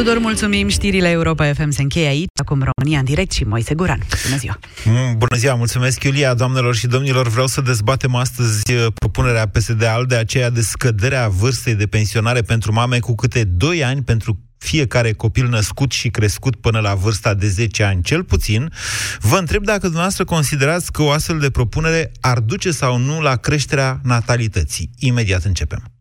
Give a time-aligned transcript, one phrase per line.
[0.00, 0.68] Tudor, mulțumim.
[0.68, 2.28] Știrile Europa FM se încheie aici.
[2.40, 4.00] Acum România în direct și Moise Guran.
[4.24, 4.58] Bună ziua!
[4.84, 7.28] Mm, bună ziua, mulțumesc, Iulia, doamnelor și domnilor.
[7.28, 12.98] Vreau să dezbatem astăzi uh, propunerea PSD-ALDE, aceea de scăderea vârstei de pensionare pentru mame
[12.98, 17.82] cu câte 2 ani pentru fiecare copil născut și crescut până la vârsta de 10
[17.82, 18.72] ani cel puțin,
[19.18, 23.36] vă întreb dacă dumneavoastră considerați că o astfel de propunere ar duce sau nu la
[23.36, 24.90] creșterea natalității.
[24.98, 25.99] Imediat începem.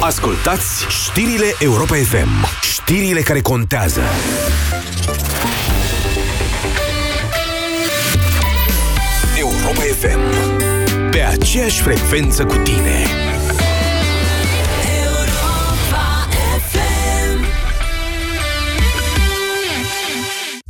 [0.00, 2.46] Ascultați știrile Europa FM.
[2.62, 4.00] Știrile care contează.
[9.38, 10.20] Europa FM.
[11.10, 13.25] Pe aceeași frecvență cu tine.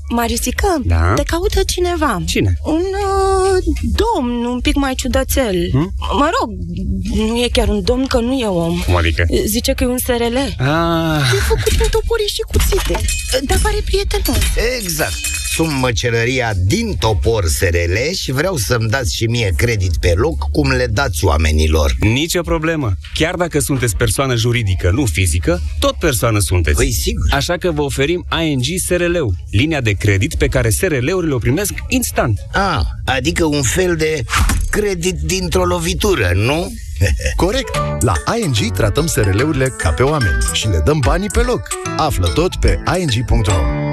[0.09, 1.12] Marisică, Da?
[1.15, 2.23] te caută cineva.
[2.27, 2.59] Cine?
[2.65, 5.69] Un uh, domn un pic mai ciudățel.
[5.70, 5.92] Hmm?
[6.19, 6.51] Mă rog,
[7.29, 8.80] nu e chiar un domn, că nu e om.
[8.87, 9.24] Cum adică?
[9.46, 10.37] Zice că e un SRL.
[10.59, 13.01] Ah, E făcut din topori și cuțite.
[13.46, 14.38] Dar pare prietenos.
[14.80, 15.15] Exact.
[15.57, 20.71] Sunt măcelăria din Topor SRL și vreau să-mi dați și mie credit pe loc cum
[20.71, 21.95] le dați oamenilor.
[22.01, 22.93] nicio problemă.
[23.15, 26.76] Chiar dacă sunteți persoană juridică, nu fizică, tot persoană sunteți.
[26.76, 27.24] Păi sigur.
[27.30, 32.38] Așa că vă oferim ING SRL-ul, linia de credit pe care SRL-urile o primesc instant.
[32.52, 34.24] A, adică un fel de
[34.70, 36.73] credit dintr-o lovitură, nu?
[37.37, 37.76] Corect!
[38.01, 41.68] La ING tratăm SRL-urile ca pe oameni și le dăm banii pe loc.
[41.96, 43.85] Află tot pe ing.ro Nou în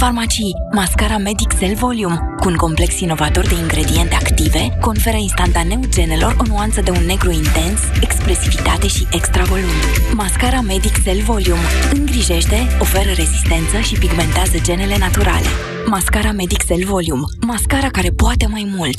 [0.00, 6.36] farmacii, mascara Medic Cell Volume, cu un complex inovator de ingrediente active, conferă instantaneu genelor
[6.38, 9.76] o nuanță de un negru intens, expresivitate și extra volum.
[10.14, 15.50] Mascara Medic Cell Volume îngrijește, oferă rezistență și pigmentează genele naturale.
[15.86, 18.98] Mascara Medic Cell Volume, mascara care poate mai mult.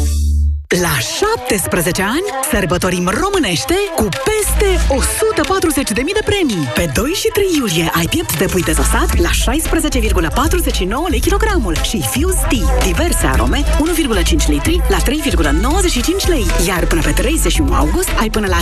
[0.79, 4.69] La 17 ani sărbătorim românește cu peste
[5.93, 6.67] 140.000 de premii.
[6.75, 12.03] Pe 2 și 3 iulie ai piept de pui dezosat la 16,49 lei kilogramul și
[12.11, 16.45] Fuse Tea, diverse arome, 1,5 litri la 3,95 lei.
[16.67, 18.59] Iar până pe 31 august ai până la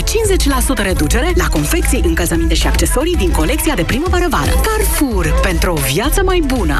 [0.81, 4.51] 50% reducere la confecții, încălzăminte și accesorii din colecția de primăvară-vară.
[4.67, 6.77] Carrefour, pentru o viață mai bună!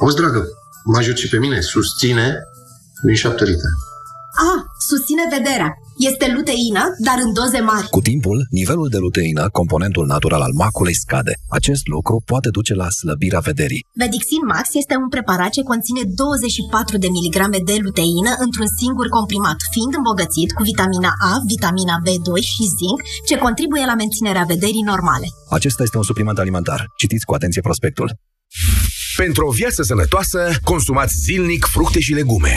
[0.00, 0.44] Auzi, dragă,
[0.84, 2.34] mă ajut și pe mine, susține
[3.06, 3.74] din șapte litere.
[4.50, 4.52] A,
[4.90, 5.70] susține vederea.
[6.10, 7.88] Este luteină, dar în doze mari.
[7.96, 11.32] Cu timpul, nivelul de luteină, componentul natural al maculei, scade.
[11.58, 13.84] Acest lucru poate duce la slăbirea vederii.
[14.04, 19.58] Vedixin Max este un preparat ce conține 24 de miligrame de luteină într-un singur comprimat,
[19.74, 22.98] fiind îmbogățit cu vitamina A, vitamina B2 și zinc,
[23.28, 25.26] ce contribuie la menținerea vederii normale.
[25.56, 26.80] Acesta este un supliment alimentar.
[27.00, 28.08] Citiți cu atenție prospectul.
[29.16, 30.40] Pentru o viață sănătoasă,
[30.70, 32.56] consumați zilnic fructe și legume.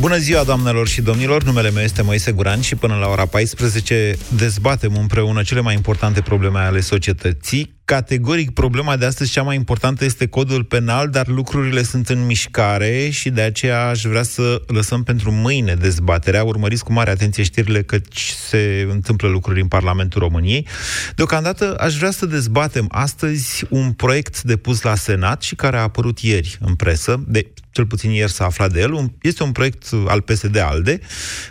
[0.00, 1.42] Bună ziua, doamnelor și domnilor!
[1.42, 6.20] Numele meu este Moise Guran și până la ora 14 dezbatem împreună cele mai importante
[6.20, 7.80] probleme ale societății.
[7.84, 13.08] Categoric, problema de astăzi cea mai importantă este codul penal, dar lucrurile sunt în mișcare
[13.10, 16.44] și de aceea aș vrea să lăsăm pentru mâine dezbaterea.
[16.44, 20.66] Urmăriți cu mare atenție știrile căci se întâmplă lucruri în Parlamentul României.
[21.14, 26.18] Deocamdată aș vrea să dezbatem astăzi un proiect depus la Senat și care a apărut
[26.18, 29.88] ieri în presă, de cel puțin ieri s-a aflat de el, un, este un proiect
[30.06, 31.00] al PSD-ALDE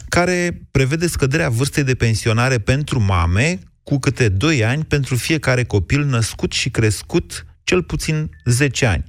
[0.09, 6.05] care prevede scăderea vârstei de pensionare pentru mame cu câte 2 ani pentru fiecare copil
[6.05, 9.03] născut și crescut cel puțin 10 ani.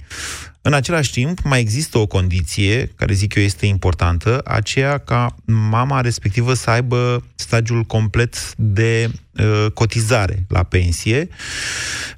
[0.65, 6.01] În același timp, mai există o condiție, care zic eu este importantă, aceea ca mama
[6.01, 11.27] respectivă să aibă stagiul complet de uh, cotizare la pensie,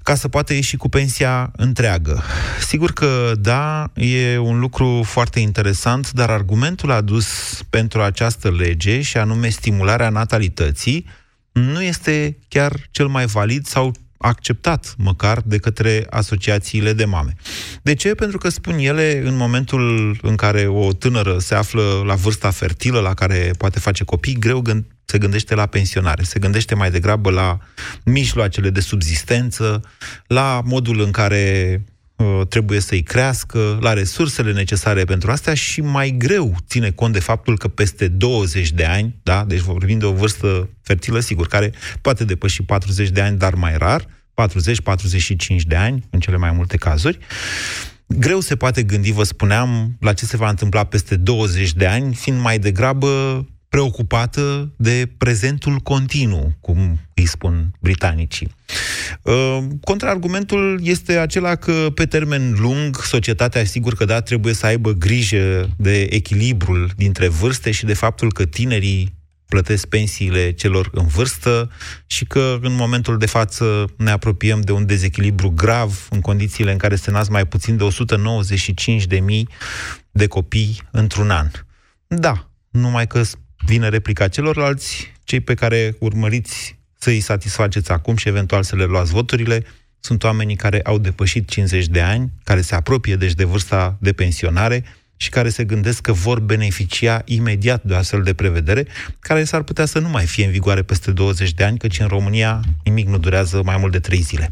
[0.03, 2.23] ca să poată ieși cu pensia întreagă.
[2.67, 7.27] Sigur că, da, e un lucru foarte interesant, dar argumentul adus
[7.69, 11.05] pentru această lege, și anume stimularea natalității,
[11.51, 13.93] nu este chiar cel mai valid sau
[14.27, 17.33] acceptat măcar de către asociațiile de mame.
[17.81, 18.15] De ce?
[18.15, 22.99] Pentru că spun ele, în momentul în care o tânără se află la vârsta fertilă,
[22.99, 27.31] la care poate face copii, greu gând- se gândește la pensionare, se gândește mai degrabă
[27.31, 27.57] la
[28.03, 29.81] mijloacele de subzistență,
[30.27, 31.94] la modul în care uh,
[32.49, 37.57] trebuie să-i crească, la resursele necesare pentru astea și mai greu ține cont de faptul
[37.57, 42.23] că peste 20 de ani, da, deci vorbim de o vârstă fertilă, sigur, care poate
[42.25, 44.05] depăși 40 de ani, dar mai rar, 40-45
[45.67, 47.17] de ani, în cele mai multe cazuri,
[48.07, 52.15] greu se poate gândi, vă spuneam, la ce se va întâmpla peste 20 de ani,
[52.15, 58.55] fiind mai degrabă preocupată de prezentul continuu, cum îi spun britanicii.
[59.21, 64.91] Uh, contraargumentul este acela că, pe termen lung, societatea, sigur că da, trebuie să aibă
[64.91, 69.13] grijă de echilibrul dintre vârste și de faptul că tinerii
[69.45, 71.71] plătesc pensiile celor în vârstă
[72.05, 76.77] și că în momentul de față ne apropiem de un dezechilibru grav în condițiile în
[76.77, 77.87] care se nasc mai puțin de
[79.17, 79.19] 195.000
[80.11, 81.51] de copii într-un an.
[82.07, 83.21] Da, numai că
[83.65, 89.11] vine replica celorlalți, cei pe care urmăriți să-i satisfaceți acum și eventual să le luați
[89.11, 89.63] voturile,
[89.99, 94.13] sunt oamenii care au depășit 50 de ani, care se apropie deci de vârsta de
[94.13, 94.83] pensionare,
[95.17, 98.87] și care se gândesc că vor beneficia imediat de o astfel de prevedere,
[99.19, 102.07] care s-ar putea să nu mai fie în vigoare peste 20 de ani, căci în
[102.07, 104.51] România nimic nu durează mai mult de 3 zile.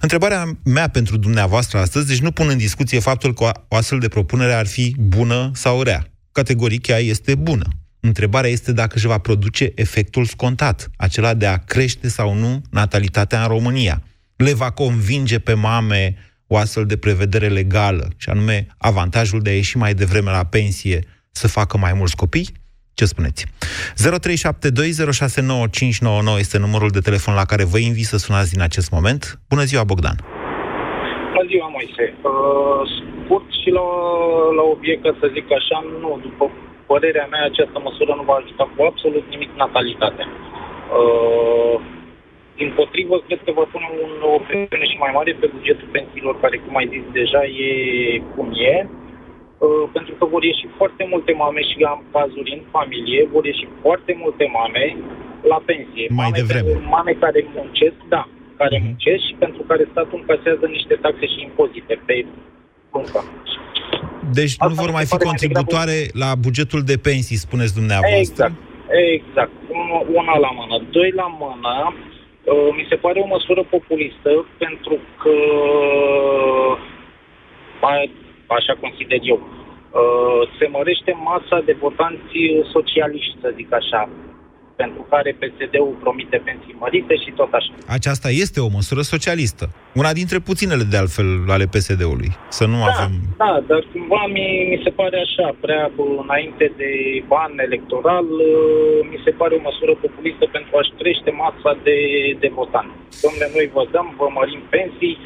[0.00, 4.08] Întrebarea mea pentru dumneavoastră astăzi, deci nu pun în discuție faptul că o astfel de
[4.08, 6.06] propunere ar fi bună sau rea.
[6.32, 7.79] Categoric ea este bună.
[8.00, 13.42] Întrebarea este dacă își va produce efectul scontat, acela de a crește sau nu natalitatea
[13.42, 14.02] în România.
[14.36, 16.16] Le va convinge pe mame
[16.46, 21.04] o astfel de prevedere legală, și anume avantajul de a ieși mai devreme la pensie
[21.30, 22.48] să facă mai mulți copii?
[22.94, 23.46] Ce spuneți?
[23.46, 23.50] 0372069599
[26.38, 29.40] este numărul de telefon la care vă invit să sunați din acest moment.
[29.48, 30.16] Bună ziua, Bogdan!
[31.34, 32.04] Bună ziua, Moise!
[32.30, 32.80] Uh,
[33.24, 33.86] scurt și la,
[34.58, 36.44] la obiect, să zic așa, nu, după
[36.92, 40.26] părerea mea, această măsură nu va ajuta cu absolut nimic natalitatea.
[40.98, 41.76] Uh,
[42.60, 46.34] din potrivă, cred că va pune un, o presiune și mai mare pe bugetul pensiilor,
[46.44, 47.70] care, cum ai zis deja, e
[48.34, 53.20] cum e, uh, pentru că vor ieși foarte multe mame și am cazuri în familie,
[53.34, 54.84] vor ieși foarte multe mame
[55.52, 56.06] la pensie.
[56.08, 56.72] Mai mame, devreme.
[56.96, 58.22] Mame care muncesc, da,
[58.60, 58.86] care mm-hmm.
[58.86, 62.16] muncesc și pentru care statul încasează niște taxe și impozite pe
[62.94, 63.20] muncă.
[64.32, 66.24] Deci Asta nu vor mai fi contributoare degrabă...
[66.24, 68.44] la bugetul de pensii, spuneți dumneavoastră?
[68.44, 68.54] Exact,
[69.16, 69.52] exact.
[70.20, 70.84] Una la mână.
[70.90, 71.94] Doi la mână,
[72.44, 75.34] Uh, mi se pare o măsură populistă pentru că,
[78.46, 82.38] așa consider eu, uh, se mărește masa de votanți
[82.72, 84.08] socialiști, să zic așa,
[84.82, 87.72] pentru care PSD-ul promite pensii mărite și tot așa.
[87.98, 89.64] Aceasta este o măsură socialistă.
[90.00, 92.30] Una dintre puținele, de altfel, ale PSD-ului.
[92.58, 93.12] Să nu da, avem...
[93.44, 95.84] Da, dar cumva mi, mi se pare așa, prea
[96.24, 96.90] înainte de
[97.32, 101.98] ban electoral, uh, mi se pare o măsură populistă pentru a-și crește masa de,
[102.42, 102.96] de votanți.
[103.24, 105.16] Domnule, noi vă dăm, vă mărim pensii,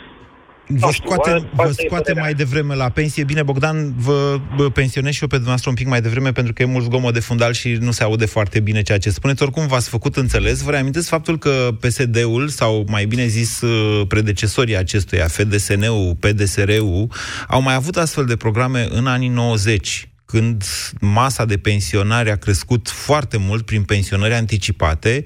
[0.66, 3.25] Vă scoate, vă scoate mai devreme la pensie.
[3.25, 6.62] Bine, Bogdan, vă, vă pensionez și eu pe dumneavoastră un pic mai devreme pentru că
[6.62, 9.43] e mult zgomot de fundal și nu se aude foarte bine ceea ce spuneți.
[9.43, 10.61] Oricum v-ați făcut înțeles.
[10.61, 17.11] Vă reamintesc faptul că PSD-ul, sau mai bine zis uh, predecesorii acestuia, FDSN-ul, PDSR-ul,
[17.49, 20.64] au mai avut astfel de programe în anii 90 când
[21.00, 25.25] masa de pensionari a crescut foarte mult prin pensionări anticipate,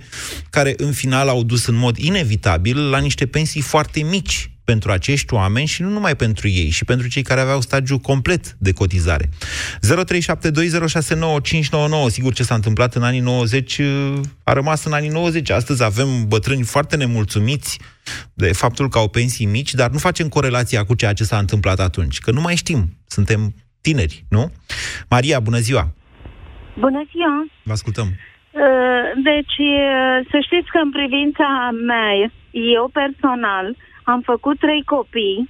[0.51, 5.35] care în final au dus în mod inevitabil la niște pensii foarte mici pentru acești
[5.35, 9.25] oameni și nu numai pentru ei, și pentru cei care aveau stagiu complet de cotizare.
[9.25, 9.31] 0372069599,
[12.07, 13.81] sigur ce s-a întâmplat în anii 90
[14.45, 15.51] a rămas în anii 90.
[15.51, 17.81] Astăzi avem bătrâni foarte nemulțumiți
[18.35, 21.79] de faptul că au pensii mici, dar nu facem corelația cu ceea ce s-a întâmplat
[21.79, 24.53] atunci, că nu mai știm, suntem tineri, nu?
[25.09, 25.85] Maria, bună ziua!
[26.79, 27.47] Bună ziua!
[27.63, 28.07] Vă ascultăm!
[28.07, 31.49] Uh, deci, uh, să știți că în privința
[31.87, 32.09] mea,
[32.77, 33.67] eu personal,
[34.13, 35.49] am făcut trei copii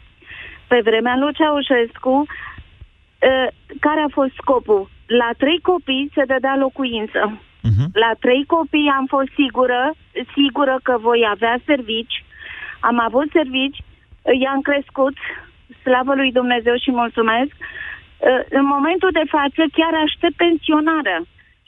[0.70, 2.14] pe vremea lui Ceaușescu.
[3.28, 3.48] Uh,
[3.80, 4.90] care a fost scopul?
[5.06, 7.22] La trei copii se dădea locuință.
[7.68, 7.86] Uh-huh.
[7.92, 9.94] La trei copii am fost sigură,
[10.34, 12.24] sigură că voi avea servici.
[12.80, 13.78] Am avut servici,
[14.42, 15.16] i-am crescut,
[15.82, 17.54] slavă lui Dumnezeu și mulțumesc.
[17.58, 21.20] Uh, în momentul de față chiar aștept pensionarea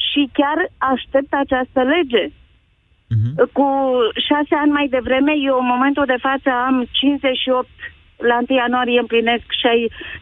[0.08, 2.24] și chiar aștept această lege.
[3.14, 3.32] Uh-huh.
[3.58, 3.68] Cu
[4.28, 7.68] șase ani mai devreme, eu în momentul de față am 58
[8.30, 9.44] la 1 ianuarie împlinesc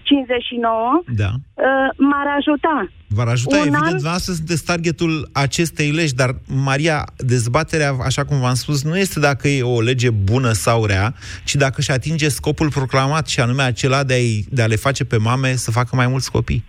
[0.03, 1.31] 59, da.
[1.55, 2.89] Uh, m-ar ajuta.
[3.09, 3.89] V-ar ajuta, Un evident, an...
[3.89, 9.49] dumneavoastră sunteți targetul acestei legi, dar, Maria, dezbaterea, așa cum v-am spus, nu este dacă
[9.49, 11.15] e o lege bună sau rea,
[11.45, 15.05] ci dacă își atinge scopul proclamat, și anume acela de a, de a le face
[15.05, 16.65] pe mame să facă mai mulți copii.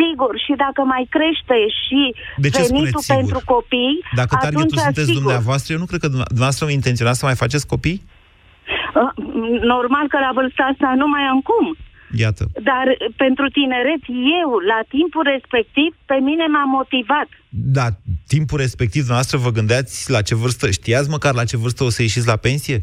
[0.00, 2.00] Sigur, și dacă mai crește și
[2.44, 3.16] De ce venitul spuneți sigur?
[3.20, 5.22] pentru copii, Dacă atunci targetul sunteți sigur.
[5.22, 7.98] dumneavoastră, eu nu cred că dumneavoastră vă intenționați să mai faceți copii?
[9.00, 9.12] Uh,
[9.74, 11.66] Normal că la vârsta asta nu mai am cum.
[12.24, 12.42] Iată.
[12.70, 14.02] Dar uh, pentru tineret,
[14.40, 17.28] eu, la timpul respectiv, pe mine m-a motivat.
[17.78, 17.86] Da,
[18.34, 22.02] timpul respectiv, dumneavoastră vă gândeați la ce vârstă, știați măcar la ce vârstă o să
[22.02, 22.78] ieșiți la pensie?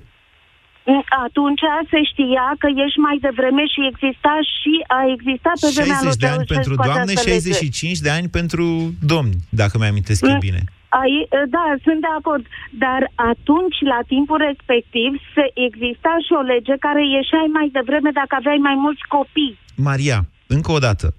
[0.88, 6.00] Mm, Atunci se știa că ești mai devreme și exista și a existat pe vremea
[6.00, 7.52] 60 lui de ani Ceaușescu pentru doamne, această lege.
[7.52, 8.66] 65 de ani pentru
[9.14, 10.46] domni, dacă mi-amintesc eu Mm.
[10.50, 10.62] bine.
[11.02, 11.14] Ai,
[11.56, 12.44] da, sunt de acord.
[12.86, 13.02] Dar
[13.32, 18.60] atunci, la timpul respectiv, se exista și o lege care ieșeai mai devreme dacă aveai
[18.68, 19.58] mai mulți copii.
[19.90, 21.14] Maria, încă o dată,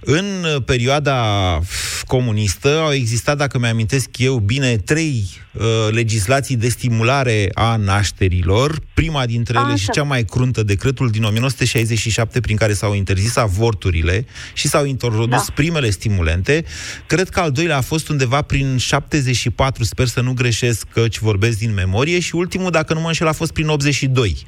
[0.00, 1.18] în uh, perioada
[2.06, 8.80] comunistă au existat, dacă mi-amintesc eu bine, trei uh, legislații de stimulare a nașterilor.
[8.94, 9.76] Prima dintre ele Așa.
[9.76, 15.28] și cea mai cruntă, decretul din 1967, prin care s-au interzis avorturile și s-au introdus
[15.28, 15.44] da.
[15.54, 16.64] primele stimulente.
[17.06, 21.58] Cred că al doilea a fost undeva prin 74, sper să nu greșesc, căci vorbesc
[21.58, 24.46] din memorie, și ultimul, dacă nu mă înșel, a fost prin 82.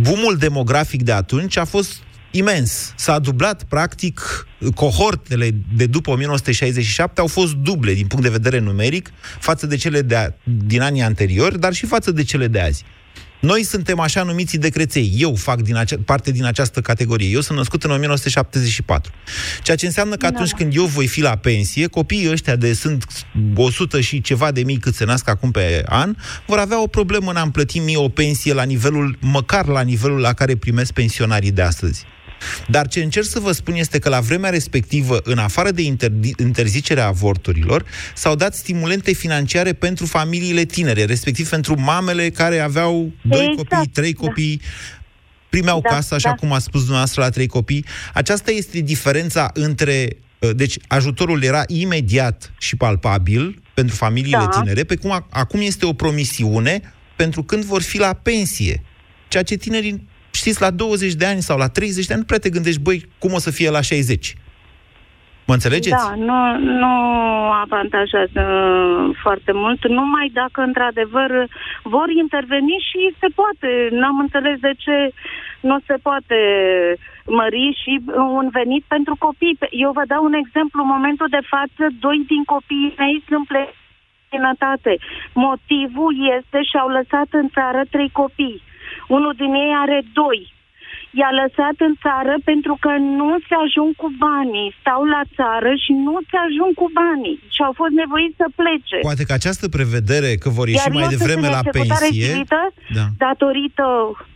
[0.00, 2.00] Bumul demografic de atunci a fost
[2.36, 2.92] imens.
[2.96, 9.10] S-a dublat, practic, cohortele de după 1967 au fost duble din punct de vedere numeric
[9.40, 10.30] față de cele de a,
[10.66, 12.84] din anii anteriori, dar și față de cele de azi.
[13.40, 15.12] Noi suntem așa numiți de creței.
[15.16, 17.28] Eu fac din acea, parte din această categorie.
[17.28, 19.12] Eu sunt născut în 1974.
[19.62, 23.04] Ceea ce înseamnă că atunci când eu voi fi la pensie, copiii ăștia de sunt
[23.54, 26.14] 100 și ceva de mii cât se nasc acum pe an,
[26.46, 30.20] vor avea o problemă în a-mi plăti mie o pensie la nivelul, măcar la nivelul
[30.20, 32.04] la care primesc pensionarii de astăzi.
[32.68, 36.38] Dar ce încerc să vă spun este că la vremea respectivă, în afară de interdi-
[36.40, 43.46] interzicerea avorturilor, s-au dat stimulente financiare pentru familiile tinere, respectiv pentru mamele care aveau doi
[43.50, 44.20] Exact, copii, trei da.
[44.26, 44.60] copii,
[45.48, 46.34] primeau Da, casă, așa da.
[46.34, 47.84] cum a spus dumneavoastră, la trei copii.
[48.14, 50.08] Aceasta este diferența între...
[50.38, 54.60] uh, Deci, ajutorul era imediat și palpabil pentru familiile Da.
[54.60, 56.80] tinere, pe cum a- acum este o promisiune
[57.16, 58.82] pentru când vor fi la pensie.
[59.28, 62.44] Ceea ce tinerii, știți, la 20 de ani sau la 30 de ani, nu prea
[62.44, 64.34] te gândești, băi, cum o să fie la 60.
[65.46, 66.04] Mă înțelegeți?
[66.06, 66.38] Da, nu,
[66.82, 66.94] nu
[67.66, 68.42] avantajează
[69.22, 71.30] foarte mult, numai dacă într-adevăr
[71.82, 73.70] vor interveni și se poate.
[73.90, 74.96] N-am înțeles de ce
[75.60, 76.38] nu se poate
[77.38, 77.92] mări și
[78.38, 79.58] un venit pentru copii.
[79.70, 80.78] Eu vă dau un exemplu.
[80.82, 83.84] În momentul de față, doi din copiii mei sunt plecați
[84.30, 84.92] în sănătate.
[85.32, 88.62] Motivul este și-au lăsat în țară trei copii.
[89.16, 90.40] Unul din ei are doi.
[91.18, 94.68] I-a lăsat în țară pentru că nu se ajung cu banii.
[94.80, 97.36] Stau la țară și nu se ajung cu banii.
[97.54, 98.96] Și au fost nevoiți să plece.
[99.10, 102.06] Poate că această prevedere că vor ieși Iar mai eu devreme sunt în la executare
[102.06, 102.22] pensie...
[102.22, 102.60] civilită
[102.98, 103.06] Da.
[103.24, 103.86] datorită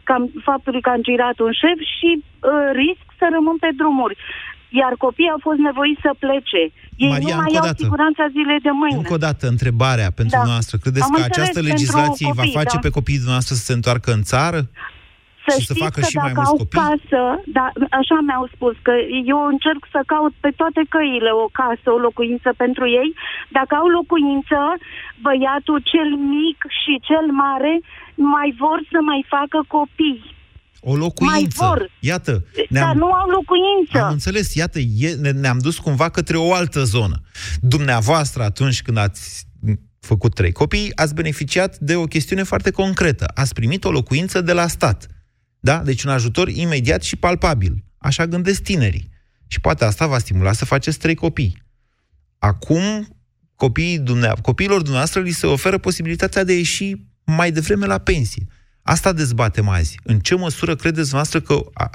[0.09, 4.17] cam, faptului că am girat un șef și uh, risc să rămân pe drumuri.
[4.81, 6.62] Iar copiii au fost nevoiți să plece.
[7.05, 7.83] Ei Maria, nu mai încă o au dată.
[7.85, 8.97] siguranța zilei de mâine.
[9.03, 10.49] Încă o dată, întrebarea pentru Da.
[10.50, 10.75] noastră.
[10.85, 12.85] Credeți Am că înțeles, această pentru legislație îi va copii, face da.
[12.87, 14.61] pe copiii dumneavoastră să se întoarcă în țară?
[15.47, 16.81] Să și să știți facă că și mai dacă mulți au copii?
[16.85, 17.23] casă,
[17.57, 17.67] da,
[18.00, 18.95] așa mi-au spus, că
[19.33, 23.11] eu încerc să caut pe toate căile o casă, o locuință pentru ei.
[23.59, 24.59] Dacă au locuință,
[25.25, 27.75] băiatul cel mic și cel mare
[28.35, 30.21] mai vor să mai facă copii.
[30.81, 31.65] O locuință.
[31.65, 31.91] Mai vor.
[32.01, 34.05] Iată, Dar nu au locuință.
[34.07, 37.21] Am înțeles, iată, e, ne, ne-am dus cumva către o altă zonă.
[37.61, 39.47] Dumneavoastră, atunci când ați
[40.01, 43.31] făcut trei copii, ați beneficiat de o chestiune foarte concretă.
[43.35, 45.07] Ați primit o locuință de la stat.
[45.61, 45.79] Da?
[45.79, 47.85] Deci un ajutor imediat și palpabil.
[47.99, 49.11] Așa gândesc tinerii.
[49.47, 51.63] Și poate asta va stimula să faceți trei copii.
[52.39, 53.17] Acum,
[53.55, 56.95] copiii dumnea, copiilor dumneavoastră li se oferă posibilitatea de a ieși
[57.25, 58.47] mai devreme la pensie.
[58.94, 60.00] Asta dezbatem azi.
[60.04, 61.88] În ce măsură credeți noastră că a, a,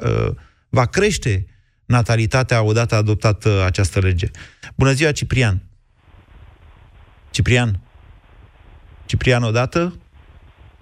[0.70, 1.46] va crește
[1.86, 4.28] natalitatea odată adoptată această lege?
[4.76, 5.58] Bună ziua, Ciprian!
[7.32, 7.80] Ciprian?
[9.06, 9.94] Ciprian odată?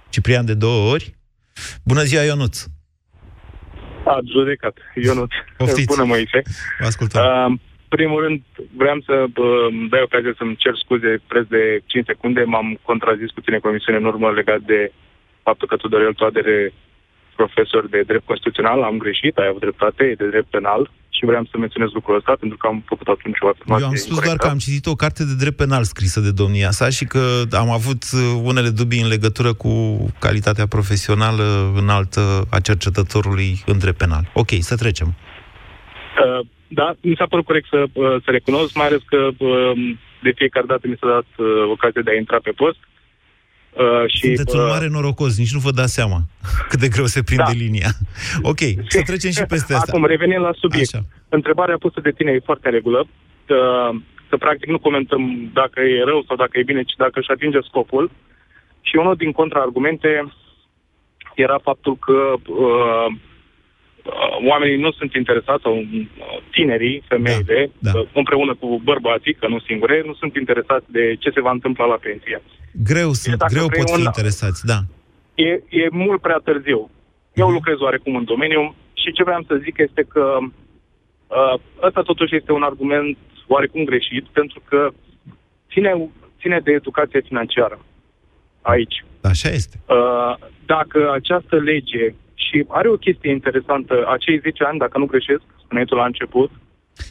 [0.10, 1.16] Ciprian de două ori?
[1.84, 2.66] Bună ziua, Ionuț!
[4.06, 5.32] A judecat, Ionut.
[5.58, 5.96] Poftiți.
[5.96, 6.42] Bună, Moise.
[6.80, 7.22] Vă ascultăm.
[7.24, 8.42] Uh, primul rând,
[8.76, 12.44] vreau să uh, îmi dai ocazia să-mi cer scuze preț de 5 secunde.
[12.44, 14.92] M-am contrazis cu tine comisiune în urmă legat de
[15.44, 16.74] faptul că Tudorel Toadere,
[17.36, 21.44] profesor de drept constituțional, am greșit, ai avut dreptate, e de drept penal și vreau
[21.52, 24.24] să menționez lucrul ăsta pentru că am făcut atunci o afirmație Eu am spus doar
[24.24, 24.46] incorrectă.
[24.46, 27.70] că am citit o carte de drept penal scrisă de domnia sa și că am
[27.70, 29.74] avut uh, unele dubii în legătură cu
[30.20, 31.46] calitatea profesională
[31.82, 34.24] înaltă a cercetătorului în drept penal.
[34.34, 35.08] Ok, să trecem.
[35.08, 39.72] Uh, da, mi s-a părut corect să, uh, să recunosc, mai ales că uh,
[40.22, 42.80] de fiecare dată mi s-a dat uh, ocazia de a intra pe post.
[42.82, 42.93] Uh,
[44.08, 46.20] și, Sunteți un uh, mare norocos, nici nu vă dați seama
[46.70, 47.52] cât de greu se prinde Da.
[47.64, 47.90] linia.
[48.52, 49.92] Ok, să trecem și peste asta.
[49.92, 50.96] Acum, revenind la subiect.
[50.96, 51.06] Așa.
[51.30, 53.08] Întrebarea pusă de tine e foarte în regulă.
[53.46, 53.90] Că,
[54.30, 57.60] că practic nu comentăm dacă e rău sau dacă e bine, ci dacă își atinge
[57.62, 58.12] scopul.
[58.82, 60.34] Și unul din contraargumente
[61.36, 63.08] era faptul că uh, uh,
[64.50, 66.08] oamenii nu sunt interesați, sau uh,
[66.52, 68.00] tinerii, femeile, Da, da.
[68.00, 71.86] uh, împreună cu bărbații, că nu singure, nu sunt interesați de ce se va întâmpla
[71.86, 72.42] la pensie.
[72.84, 74.80] Greu sunt, dacă greu vrei pot fi un- interesați, da.
[75.36, 76.90] e, e mult prea târziu.
[77.34, 82.36] Eu lucrez oarecum în domeniu și ce vreau să zic este că uh, ăsta totuși
[82.36, 83.18] este un argument
[83.48, 84.90] oarecum greșit, pentru că
[85.72, 87.80] ține, ține de educație financiară
[88.62, 89.06] aici.
[89.22, 89.80] Așa este.
[89.88, 92.14] Uh, dacă această lege
[92.54, 96.52] și are o chestie interesantă, acei 10 ani, dacă nu greșesc, spuneai tu la început,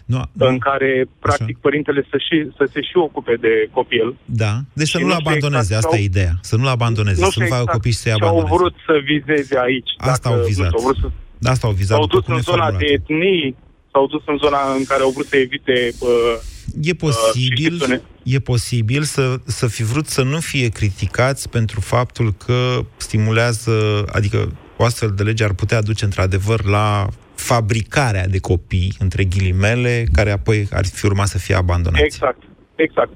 [0.05, 4.17] Nu, în care, practic, părintele să, și, să se și ocupe de copil.
[4.25, 6.33] Da, deci să Și nu-l nu știu abandoneze, exact, asta e sau- ideea.
[6.41, 8.55] Să nu-l abandoneze, să nu facă copii și să-i ce au abandoneze.
[8.57, 9.91] vrut să vizeze aici.
[9.97, 10.71] Asta dacă, au vizat.
[10.73, 11.97] nu știu, au vrut să Asta au vizat.
[11.97, 12.81] S-au după dus cum în e zona formulat.
[12.83, 13.57] de etnii,
[13.93, 15.77] s-au dus în zona în care au vrut să evite...
[16.01, 16.11] Uh,
[16.83, 22.33] E posibil, uh, e posibil să, să fi vrut să nu fie criticați pentru faptul
[22.47, 28.93] că stimulează, adică o astfel de lege ar putea duce într-adevăr la fabricarea de copii,
[28.99, 32.05] între ghilimele, care apoi ar fi urmat să fie abandonați.
[32.05, 32.43] exact,
[32.75, 33.13] exact.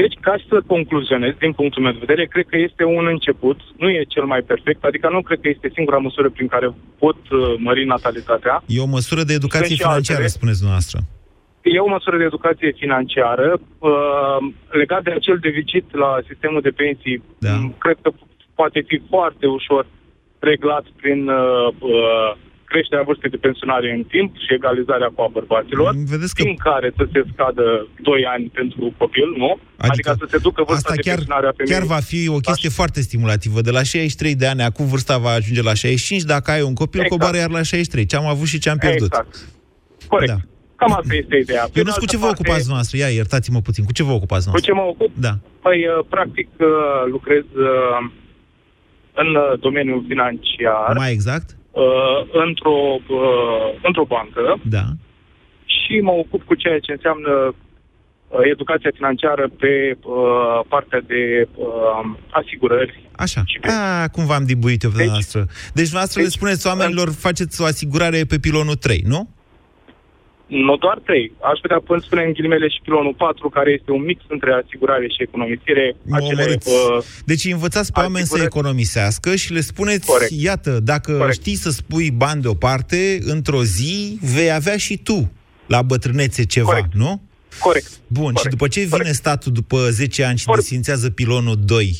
[0.00, 3.88] Deci, ca să concluzionez, din punctul meu de vedere, cred că este un început, nu
[3.90, 7.54] e cel mai perfect, adică nu cred că este singura măsură prin care pot uh,
[7.58, 8.62] mări natalitatea.
[8.66, 10.38] E o măsură de educație Sunt și financiară, altele.
[10.38, 10.98] spuneți dumneavoastră.
[11.62, 13.48] E o măsură de educație financiară
[13.78, 14.38] uh,
[14.80, 17.22] legat de acel deficit la sistemul de pensii.
[17.38, 17.52] Da.
[17.54, 18.10] m, Cred că
[18.54, 19.86] poate fi foarte ușor
[20.52, 22.30] reglat prin uh, uh,
[22.72, 26.42] creșterea vârstei de pensionare în timp și egalizarea cu a bărbaților, Vedeți că...
[26.42, 27.64] din care să se scadă
[28.02, 29.50] 2 ani pentru copil, nu?
[29.76, 31.72] Adică, adică să se ducă vârsta Asta de chiar, pensionare a femeii.
[31.74, 33.58] chiar va fi o chestie foarte stimulativă.
[33.68, 37.00] De la 63 de ani, acum vârsta va ajunge la 65, dacă ai un copil,
[37.00, 37.12] Exact.
[37.14, 38.06] coboară iar la 63.
[38.06, 39.10] Ce am avut și ce am pierdut.
[39.12, 39.34] Exact.
[40.08, 40.30] Corect.
[40.32, 40.38] Da.
[40.80, 41.64] Cam asta este ideea.
[41.72, 42.94] Pe Eu de nu știu cu altă ce vă parte- ocupați noastră.
[43.02, 43.84] Ia, iertați-mă puțin.
[43.84, 44.70] Cu ce vă ocupați Cu noastră?
[44.72, 45.10] ce mă ocup?
[45.26, 45.32] Da.
[45.66, 46.66] Păi, uh, practic, uh,
[47.14, 47.98] lucrez uh,
[49.22, 51.48] în uh, domeniul financiar, Mai exact?
[51.70, 52.78] uh, într-o,
[53.20, 54.44] uh, într-o bancă
[54.76, 54.84] Da.
[55.64, 61.66] și mă ocup cu ceea ce înseamnă uh, educația financiară pe uh, partea de uh,
[62.30, 63.08] asigurări.
[63.16, 63.42] Așa.
[63.62, 65.46] A, cum v-am dibuit eu pe deci, noastră.
[65.74, 69.28] Deci, noastră le spuneți oamenilor, faceți o asigurare pe pilonul 3, nu?
[70.46, 71.32] Nu doar trei.
[71.52, 75.06] Aș putea până spune în ghilimele și pilonul 4, care este un mix între asigurare
[75.08, 75.96] și economisire.
[76.02, 76.68] Mă Acele, omorâți.
[76.68, 78.50] uh, Deci îi învățați pe oameni să asigurări.
[78.56, 80.30] economisească și le spuneți, Corect.
[80.30, 81.40] iată, dacă Corect.
[81.40, 85.32] știi să spui bani deoparte, într-o zi vei avea și tu
[85.66, 86.94] la bătrânețe ceva, Corect.
[86.94, 87.22] nu?
[87.60, 87.90] Corect.
[88.06, 88.40] Bun, Corect.
[88.42, 89.14] și după ce vine Corect.
[89.14, 90.62] statul după 10 ani și Corect.
[90.64, 91.96] desfințează pilonul 2,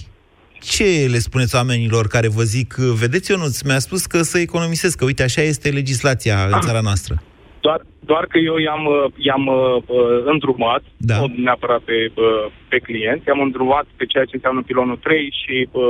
[0.60, 5.04] ce le spuneți oamenilor care vă zic, vedeți, Ionuț, mi-a spus că să economisesc, că
[5.04, 7.22] uite, așa este legislația în țara noastră.
[7.66, 9.58] Doar, doar că eu i-am, uh, i-am uh,
[9.96, 11.16] uh, îndrumat, Da.
[11.20, 15.54] nu neapărat pe, uh, pe client, i-am îndrumat pe ceea ce înseamnă pilonul 3 și
[15.70, 15.82] uh,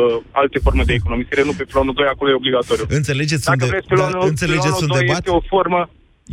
[0.42, 2.84] alte forme de economisire, nu pe pilonul 2, acolo e obligatoriu.
[3.00, 5.18] Înțelegeți Dacă unde, vreți, pilonul, da, înțelegeți pilonul unde 2 bat?
[5.22, 5.80] este o formă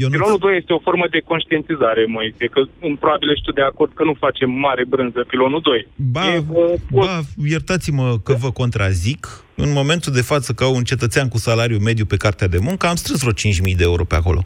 [0.02, 0.16] Ionuț?
[0.16, 3.92] Pilonul 2 este o formă de conștientizare, Moise, că um, probabil ești tu de acord
[3.98, 5.88] că nu facem mare brânză pilonul 2.
[6.16, 7.20] Ba, E, uh, ba,
[7.54, 9.22] iertați-mă că vă contrazic.
[9.56, 12.96] În momentul de față, ca un cetățean cu salariu mediu pe cartea de muncă, am
[12.96, 13.34] strâns vreo
[13.72, 14.42] 5.000 de euro pe acolo.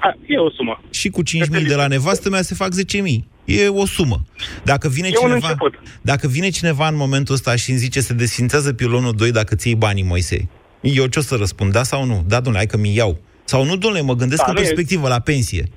[0.00, 0.80] A, e o sumă.
[0.90, 3.18] Și cu 5.000 de la nevastă mea se fac 10.000.
[3.44, 4.24] E o sumă.
[4.64, 5.74] Dacă vine, E un cineva, început.
[6.02, 9.74] dacă vine cineva în momentul ăsta și îmi zice se desfințează pilonul 2 dacă ții
[9.74, 10.48] banii, Moise,
[10.80, 11.72] eu ce o să răspund?
[11.72, 12.24] Da sau nu?
[12.26, 13.18] Da, domnule, hai că mi iau.
[13.44, 15.68] Sau nu, domnule, mă gândesc Da, în nu e- perspectivă la pensie.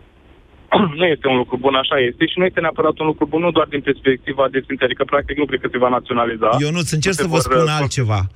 [0.99, 3.51] nu este un lucru bun, așa este, și nu este neapărat un lucru bun, nu
[3.51, 6.49] doar din perspectiva desfințării, că practic nu cred că se va naționaliza.
[6.59, 8.27] Eu nu încerc Se să vă vor, spun uh, altceva.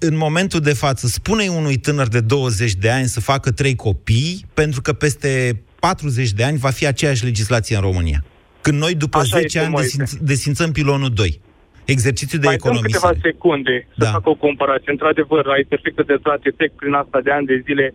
[0.00, 4.44] În momentul de față, spune unui tânăr de 20 de ani să facă trei copii,
[4.54, 8.24] pentru că peste 40 de ani va fi aceeași legislație în România.
[8.60, 10.02] Când noi, după Așa 10 este, ani, Moise.
[10.02, 11.40] desinț- desfințăm pilonul 2.
[11.84, 13.30] Exercițiul de Mai dăm câteva economisire.
[13.30, 14.10] secunde să Da.
[14.10, 14.90] fac o comparație.
[14.96, 17.94] Într-adevăr, ai perfectă dreptate, trec prin asta de ani de zile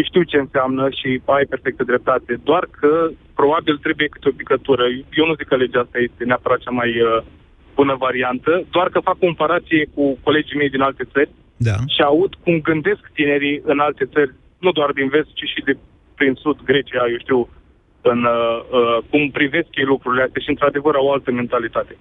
[0.00, 2.40] și știu ce înseamnă și ai perfectă dreptate.
[2.44, 4.84] Doar că probabil trebuie câte o picătură.
[5.18, 7.22] Eu nu zic că legea asta este neapărat cea mai uh,
[7.74, 11.76] bună variantă, doar că fac comparație cu colegii mei din alte țări Da.
[11.94, 15.74] și aud cum gândesc tinerii în alte țări, nu doar din vest, ci și de
[16.18, 17.48] prin sud, Grecia, eu știu,
[18.12, 21.94] în uh, uh, cum privesc ei lucrurile astea și într-adevăr au o altă mentalitate.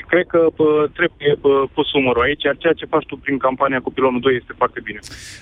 [0.00, 3.16] Și Și cred că uh, trebuie uh, pus umărul aici, iar ceea ce faci tu
[3.16, 4.98] prin campania cu pilonul 2 este foarte bine.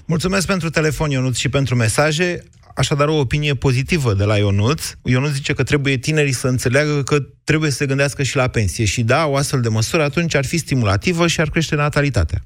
[0.07, 2.39] Mulțumesc pentru telefon, Ionuț, și pentru mesaje.
[2.75, 4.93] Așadar, o opinie pozitivă de la Ionuț.
[5.03, 8.85] Ionuț zice că trebuie tinerii să înțeleagă că trebuie să se gândească și la pensie.
[8.85, 12.39] Și da, o astfel de măsură atunci ar fi stimulativă și ar crește natalitatea.
[12.39, 12.43] 0372069599.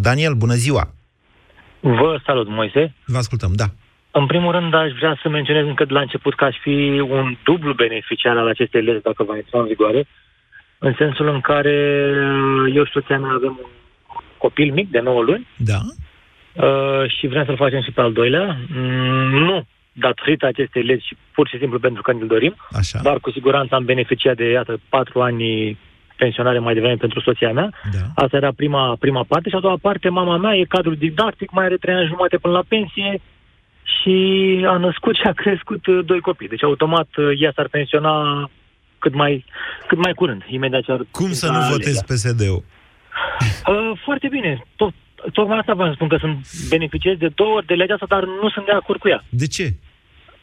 [0.00, 0.94] Daniel, bună ziua!
[1.80, 2.94] Vă salut, Moise.
[3.06, 3.64] Vă ascultăm, da.
[4.20, 7.36] În primul rând, aș vrea să menționez încă de la început că aș fi un
[7.44, 10.06] dublu beneficiar al acestei legi dacă va intra în vigoare,
[10.78, 11.76] în sensul în care
[12.74, 13.70] eu și soția mea avem un
[14.38, 15.78] copil mic de 9 luni Da.
[16.66, 18.56] uh, și vrem să-l facem și pe al doilea.
[18.74, 22.98] Mm, nu datorită acestei legi, ci pur și simplu pentru că ne-l dorim, Așa.
[23.02, 25.78] dar cu siguranță am beneficiat de, iată, patru ani
[26.16, 27.70] pensionare mai devreme pentru soția mea.
[27.92, 28.24] Da.
[28.24, 29.48] Asta era prima, prima parte.
[29.48, 32.54] Și a doua parte, mama mea e cadru didactic, mai are trei ani jumate până
[32.54, 33.20] la pensie
[33.84, 34.14] și
[34.68, 36.48] a născut și a crescut uh, doi copii.
[36.48, 38.50] Deci automat uh, ea s-ar pensiona
[38.98, 39.44] cât mai,
[39.86, 41.76] cât mai curând, imediat ce ar Cum să intra nu legea.
[41.76, 42.62] votezi PSD-ul?
[43.66, 44.64] Uh, foarte bine.
[44.76, 44.92] Tot,
[45.32, 48.48] tocmai asta vă spun că sunt beneficiez de două ori de legea asta, dar nu
[48.50, 49.24] sunt de acord cu ea.
[49.28, 49.74] De ce?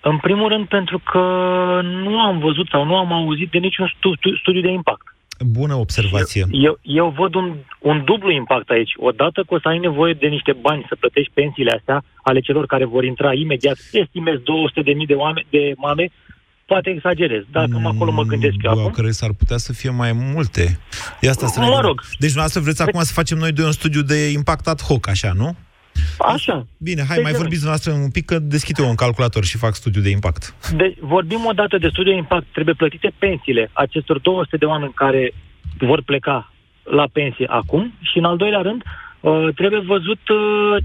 [0.02, 1.20] În primul rând pentru că
[1.84, 5.11] nu am văzut sau nu am auzit de niciun stu- stu- studiu de impact.
[5.46, 6.46] Bună observație.
[6.52, 8.92] Eu, eu văd un, un dublu impact aici.
[8.98, 12.66] Odată că o să ai nevoie de niște bani să plătești pensiile astea ale celor
[12.66, 16.10] care vor intra imediat, estimez 200 de mii de, oameni, de mame,
[16.66, 17.44] poate exagerez.
[17.52, 18.92] Dacă mă acolo mă gândesc eu Bă, acum.
[18.92, 20.80] care s-ar putea să fie mai multe.
[21.22, 21.88] E asta să ne Mă gândim.
[21.88, 22.00] rog.
[22.02, 25.32] Deci dumneavoastră vreți acum să facem noi doi un studiu de impact ad hoc, așa,
[25.36, 25.56] nu?
[26.18, 26.66] Așa.
[26.78, 29.76] Bine, hai, Deci, mai vorbiți dumneavoastră un pic, că deschid eu un calculator și fac
[29.76, 30.56] studiu de impact.
[30.76, 35.34] Deci, vorbim odată de studiu de impact, trebuie plătite pensiile acestor 200 de oameni care
[35.80, 38.82] vor pleca la pensie acum și, în al doilea rând,
[39.20, 40.38] uh, trebuie văzut uh,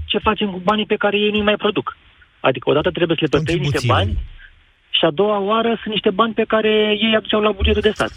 [0.05, 1.97] ce facem cu banii pe care ei nu mai produc.
[2.39, 4.17] Adică, odată trebuie să le plătești niște bani
[4.89, 6.69] și a doua oară sunt niște bani pe care
[7.01, 8.11] ei aduceau la bugetul de stat.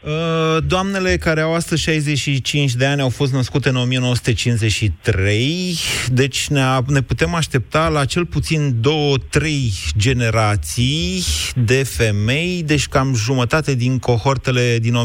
[0.00, 5.76] Uh, Doamnele care au astăzi 65 de ani au fost născute în 1953,
[6.08, 11.22] deci ne, ne putem aștepta la cel puțin două, trei generații
[11.54, 14.98] de femei, deci cam jumătate din cohortele din 1950-55,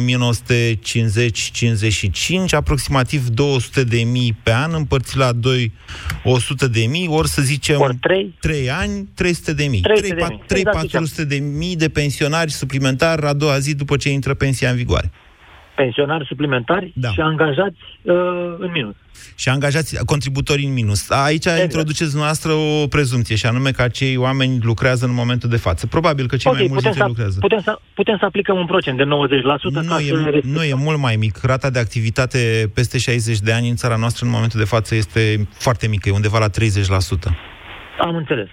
[2.50, 5.72] aproximativ 200 de mii pe an, împărțit la 2,
[6.24, 9.82] 100 de mii, ori să zicem Ori 3, 3 ani, 300 de mii.
[9.82, 10.44] 300 de mii.
[10.48, 14.76] Exact, 400 de mii de pensionari suplimentari a doua zi după ce intră pensia în
[14.84, 15.10] vigoare.
[15.76, 17.10] pensionari suplimentari Da.
[17.10, 18.14] și angajați uh,
[18.66, 18.96] în minus.
[19.36, 21.10] Și angajați contributori în minus.
[21.10, 21.62] Aici exact.
[21.62, 25.88] introduceți dumneavoastră o prezumție, și anume că acei oameni lucrează în momentul de față.
[25.88, 27.40] Probabil că cei ok, mai mulți putem dintre să, ei lucrează.
[27.40, 30.52] putem, să, putem să aplicăm un procent de 90% Nu ca să e, respectăm.
[30.52, 31.36] nu e mult mai mic.
[31.42, 35.48] Rata de activitate peste 60 de ani în țara noastră în momentul de față este
[35.52, 36.52] foarte mică, e undeva la 30%.
[38.00, 38.48] Am înțeles.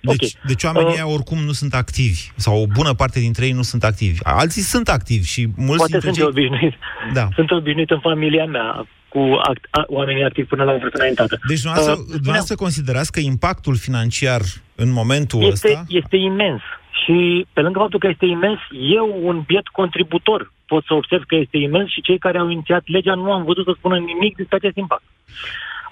[0.00, 0.46] Deci, Ok.
[0.46, 3.62] deci oamenii Uh, ăia oricum nu sunt activi, sau o bună parte dintre ei nu
[3.62, 4.18] sunt activi.
[4.22, 6.24] Alții sunt activi și mulți Poate dintre sunt cei...
[6.24, 6.74] eu obișnuit.
[7.12, 7.28] Da.
[7.34, 11.38] Sunt obișnuit în familia mea cu act, a, oamenii activi până la o vârstă înaintată.
[11.48, 14.40] Deci dumneavoastră, Uh, dumneavoastră considerați că impactul financiar
[14.74, 15.84] în momentul este, ăsta...
[15.88, 16.60] este imens.
[17.04, 18.58] Și pe lângă faptul că este imens,
[18.98, 22.82] eu, un biet contributor, pot să observ că este imens și cei care au inițiat
[22.84, 25.02] legea nu am văzut să spună nimic despre acest impact.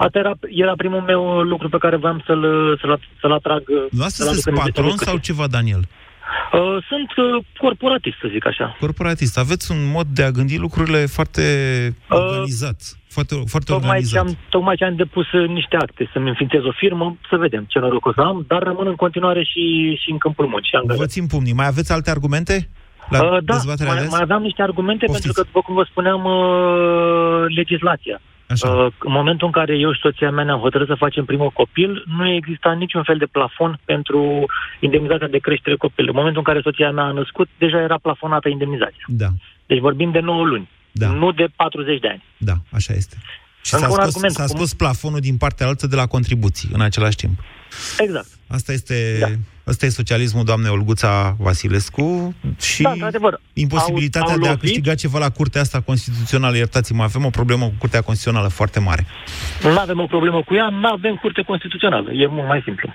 [0.04, 0.32] Asta era,
[0.64, 2.42] era primul meu lucru pe care voiam să-l,
[2.80, 3.62] să-l, să-l atrag.
[3.64, 5.06] Dumneavoastră să-l sunteți aduc în patron discuție.
[5.10, 5.82] sau ceva, Daniel?
[6.52, 8.76] Uh, sunt uh, corporatist, să zic așa.
[8.80, 9.38] Corporatist.
[9.38, 11.42] Aveți un mod de a gândi lucrurile foarte
[12.08, 12.76] organizat.
[13.08, 14.26] Foarte, foarte Tocmai ce, organizat.
[14.26, 17.78] am, tocmai ce am depus uh, niște acte să-mi înființez o firmă, să vedem ce
[17.78, 20.78] noroc o să am, dar rămân în continuare și, și în câmpul muncii.
[20.96, 21.52] Vă țin pumnii.
[21.52, 22.68] Mai aveți alte argumente?
[23.10, 24.10] La Uh, da, dezbaterea de mai, azi?
[24.10, 25.24] mai aveam niște argumente Poftiți.
[25.26, 28.20] pentru că, după cum vă spuneam, uh, legislația.
[28.48, 28.68] Așa.
[28.70, 32.04] Uh, în momentul în care eu și soția mea ne-am hotărât să facem primul copil,
[32.06, 34.46] nu exista niciun fel de plafon pentru
[34.80, 36.04] indemnizația de creștere copil.
[36.08, 39.04] În momentul în care soția mea a născut, deja era plafonată indemnizația.
[39.06, 39.28] Da,
[39.66, 41.08] Deci vorbim de 9 luni, Da.
[41.10, 42.22] nu de 40 de ani.
[42.36, 43.16] da, așa este.
[43.64, 44.32] Și Încă s-a un scos, argument.
[44.34, 47.38] s-a Cum- scos plafonul din partea altă de la contribuții în același timp.
[47.98, 48.26] Exact.
[48.46, 49.26] Asta este, da.
[49.64, 53.40] asta e socialismul doamnei Olguța Vasilescu și Da, într-adevăr.
[53.52, 54.60] imposibilitatea Au- au de a lovit.
[54.64, 56.56] câștiga ceva la Curtea asta constituțională.
[56.56, 59.06] Iertați-mă, avem o problemă cu Curtea Constituțională foarte mare.
[59.62, 62.12] Nu avem o problemă cu ea, nu avem curte constituțională.
[62.12, 62.94] E mult mai simplu.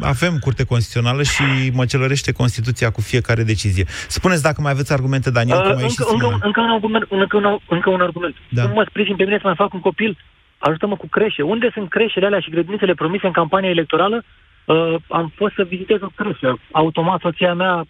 [0.00, 3.84] Avem Curte Constituțională și măcelărește Constituția cu fiecare decizie.
[4.08, 6.70] Spuneți dacă mai aveți argumente, Daniel, că Uh, mai ieșiți încă, încă, în- încă, un
[6.70, 8.34] argument, încă, un, încă un argument.
[8.48, 8.62] Da.
[8.62, 10.18] Cum mă sprijin pe mine să mai fac un copil?
[10.58, 11.42] Ajută-mă cu creșe.
[11.42, 14.22] Unde sunt creșele alea și grădinițele promise în campania electorală?
[14.64, 16.58] Uh, am fost să vizitez o creșă.
[16.70, 17.84] Automat, soția mea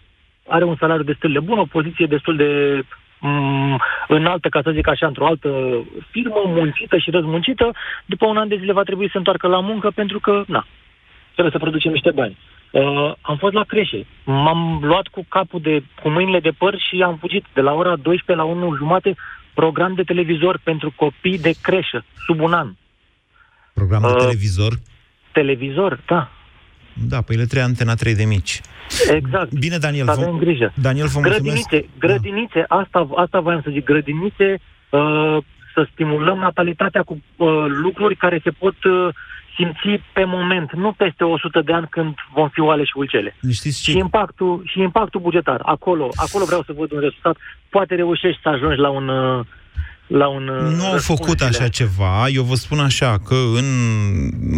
[0.47, 2.81] are un salariu destul de bun, o poziție destul de
[3.19, 5.49] mm, înaltă, ca să zic așa, într-o altă
[6.09, 7.71] firmă, muncită și răzmuncită.
[8.05, 10.65] După un an de zile va trebui să se întoarcă la muncă pentru că, na,
[11.31, 12.37] trebuie să producem niște bani.
[12.71, 14.05] Uh, am fost la creșe.
[14.23, 17.95] M-am luat cu capul de, cu mâinile de păr și am fugit de la ora
[17.95, 19.15] 12 la 1 jumate
[19.55, 22.69] program de televizor pentru copii de creșă, sub un an.
[23.73, 24.73] Program de uh, televizor?
[25.31, 26.31] Televizor, da.
[26.93, 28.61] Da, păi le trei antena 3 de mici.
[29.09, 29.53] Exact.
[29.53, 30.09] Bine, Daniel.
[30.09, 30.73] Avem grijă.
[30.75, 32.75] Daniel, vă grădinițe, grădinițe, da.
[32.75, 35.37] asta, asta voiam să zic, grădinițe, uh,
[35.73, 39.13] să stimulăm natalitatea cu uh, lucruri care se pot uh,
[39.55, 43.35] simți pe moment, nu peste 100 de ani când vom fi oale și ulcele.
[43.51, 43.91] Știți ce?
[43.91, 45.61] Și impactul, și impactul bugetar.
[45.63, 47.37] Acolo, acolo vreau să văd un rezultat.
[47.69, 49.07] Poate reușești să ajungi la un...
[49.07, 49.45] Uh,
[50.07, 50.43] la un
[50.77, 52.27] nu au făcut așa ceva.
[52.27, 53.65] Eu vă spun așa, că în,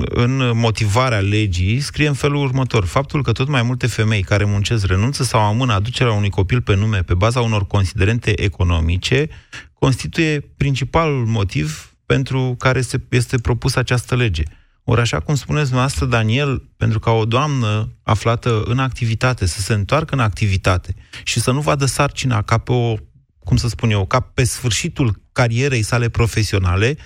[0.10, 2.86] în motivarea legii scrie în felul următor.
[2.86, 6.76] Faptul că tot mai multe femei care muncesc renunță sau amână aducerea unui copil pe
[6.76, 9.28] nume pe baza unor considerente economice
[9.74, 14.44] constituie principalul motiv pentru care se, este propusă această lege.
[14.90, 19.74] Ori așa cum spuneți noastră, Daniel, pentru ca o doamnă aflată în activitate să se
[19.74, 22.96] întoarcă în activitate și să nu vadă sarcina ca pe o,
[23.40, 26.98] cum să spun eu, ca pe sfârșitul carierei sale profesionale,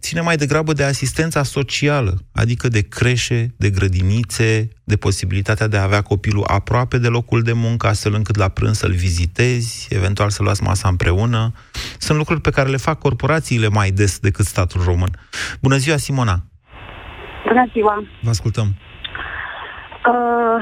[0.00, 5.82] ține mai degrabă de asistența socială, adică de creșe, de grădinițe, de posibilitatea de a
[5.82, 10.42] avea copilul aproape de locul de muncă, astfel încât la prânz să-l vizitezi, eventual să
[10.42, 11.52] luați masa împreună.
[11.98, 15.10] Sunt lucruri pe care le fac corporațiile mai des decât statul român.
[15.60, 16.42] Bună ziua, Simona!
[17.48, 18.04] Bună ziua!
[18.20, 18.66] Vă ascultăm!
[20.10, 20.58] Uh,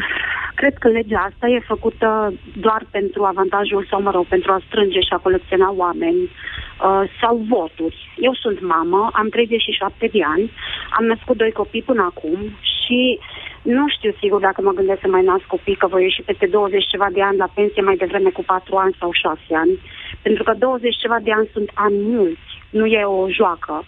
[0.55, 5.01] cred că legea asta e făcută doar pentru avantajul sau, mă rog, pentru a strânge
[5.01, 7.99] și a colecționa oameni uh, sau voturi.
[8.16, 10.51] Eu sunt mamă, am 37 de ani,
[10.99, 12.38] am născut doi copii până acum
[12.72, 13.18] și
[13.62, 16.87] nu știu sigur dacă mă gândesc să mai nasc copii, că voi ieși peste 20
[16.87, 19.79] ceva de ani la pensie mai devreme cu 4 ani sau 6 ani,
[20.22, 23.85] pentru că 20 ceva de ani sunt ani mulți, nu e o joacă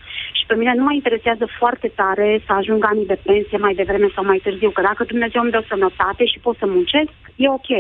[0.49, 4.25] pe mine nu mă interesează foarte tare să ajung anii de pensie mai devreme sau
[4.25, 7.71] mai târziu, că dacă Dumnezeu îmi dă sănătate și pot să muncesc, e ok.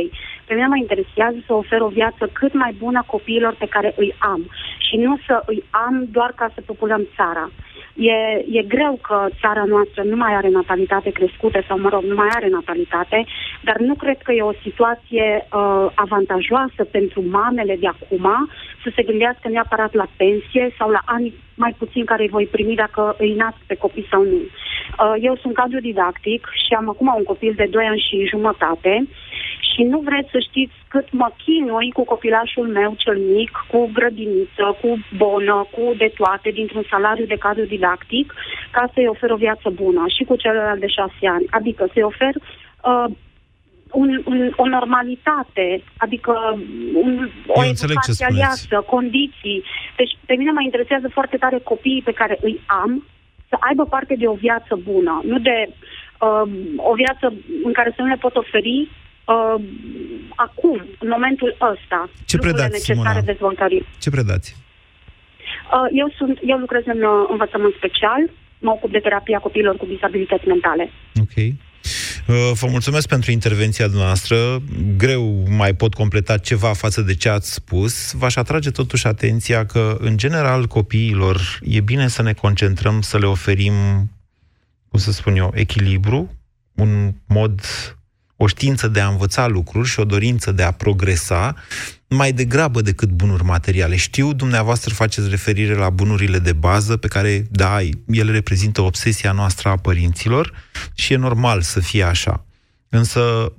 [0.46, 4.14] Pe mine mă interesează să ofer o viață cât mai bună copiilor pe care îi
[4.18, 4.42] am
[4.86, 7.50] și nu să îi am doar ca să populăm țara.
[7.98, 12.14] E, e greu că țara noastră nu mai are natalitate crescută sau, mă rog, nu
[12.14, 13.24] mai are natalitate,
[13.62, 18.26] dar nu cred că e o situație uh, avantajoasă pentru mamele de acum
[18.82, 22.74] să se gândească neapărat la pensie sau la ani mai puțin care îi voi primi
[22.74, 24.40] dacă îi nasc pe copii sau nu.
[24.40, 29.08] Uh, eu sunt cadru didactic și am acum un copil de 2 ani și jumătate
[29.60, 34.76] și nu vreți să știți cât mă chinui cu copilașul meu cel mic, cu grădiniță,
[34.80, 38.34] cu bonă, cu de toate, dintr-un salariu de cadru didactic,
[38.70, 41.46] ca să-i ofer o viață bună și cu celălalt de șase ani.
[41.50, 43.08] Adică să-i ofer uh,
[43.92, 46.32] un, un, o normalitate, adică
[46.94, 49.62] un, o educație aliasă, condiții.
[49.96, 53.04] Deci pe mine mă interesează foarte tare copiii pe care îi am
[53.48, 58.02] să aibă parte de o viață bună, nu de uh, o viață în care să
[58.02, 58.88] nu le pot oferi
[59.34, 59.56] uh,
[60.46, 63.20] acum, în momentul ăsta, Ce predați, necesare Simona?
[63.32, 63.86] dezvoltării.
[64.04, 64.48] Ce predați?
[65.74, 68.20] Uh, eu, sunt, eu lucrez în uh, învățământ special,
[68.58, 70.90] mă ocup de terapia copiilor cu disabilități mentale.
[71.20, 71.36] Ok.
[71.36, 74.36] Uh, vă mulțumesc pentru intervenția noastră.
[74.96, 78.12] Greu mai pot completa ceva față de ce ați spus.
[78.12, 83.26] V-aș atrage totuși atenția că, în general, copiilor e bine să ne concentrăm, să le
[83.26, 83.72] oferim,
[84.88, 86.30] cum să spun eu, echilibru,
[86.74, 87.60] un mod
[88.40, 91.54] o știință de a învăța lucruri și o dorință de a progresa,
[92.08, 93.96] mai degrabă decât bunuri materiale.
[93.96, 99.68] Știu, dumneavoastră faceți referire la bunurile de bază, pe care, da, ele reprezintă obsesia noastră
[99.68, 100.52] a părinților
[100.94, 102.44] și e normal să fie așa.
[102.88, 103.52] Însă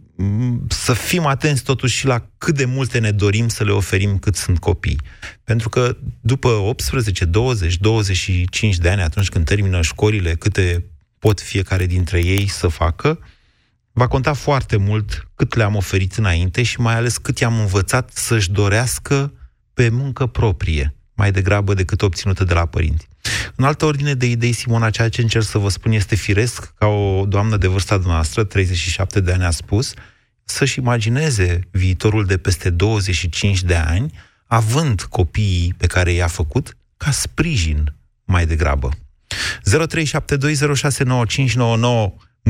[0.68, 4.36] să fim atenți totuși și la cât de multe ne dorim să le oferim cât
[4.36, 5.02] sunt copii.
[5.44, 10.86] Pentru că după 18, 20, 25 de ani, atunci când termină școlile, câte
[11.20, 13.20] pot fiecare dintre ei să facă,
[13.91, 18.52] va conta foarte mult cât le-am oferit înainte și mai ales cât i-am învățat să-și
[18.52, 19.34] dorească
[19.73, 23.08] pe muncă proprie, mai degrabă decât obținută de la părinți.
[23.56, 26.86] În altă ordine de idei, Simona, ceea ce încerc să vă spun este firesc, ca
[26.86, 29.93] o doamnă de vârsta noastră, 37 de ani a spus,
[30.43, 34.12] să-și imagineze viitorul de peste 25 de ani,
[34.45, 38.89] având copiii pe care i-a făcut ca sprijin mai degrabă.
[39.65, 39.69] 0372069599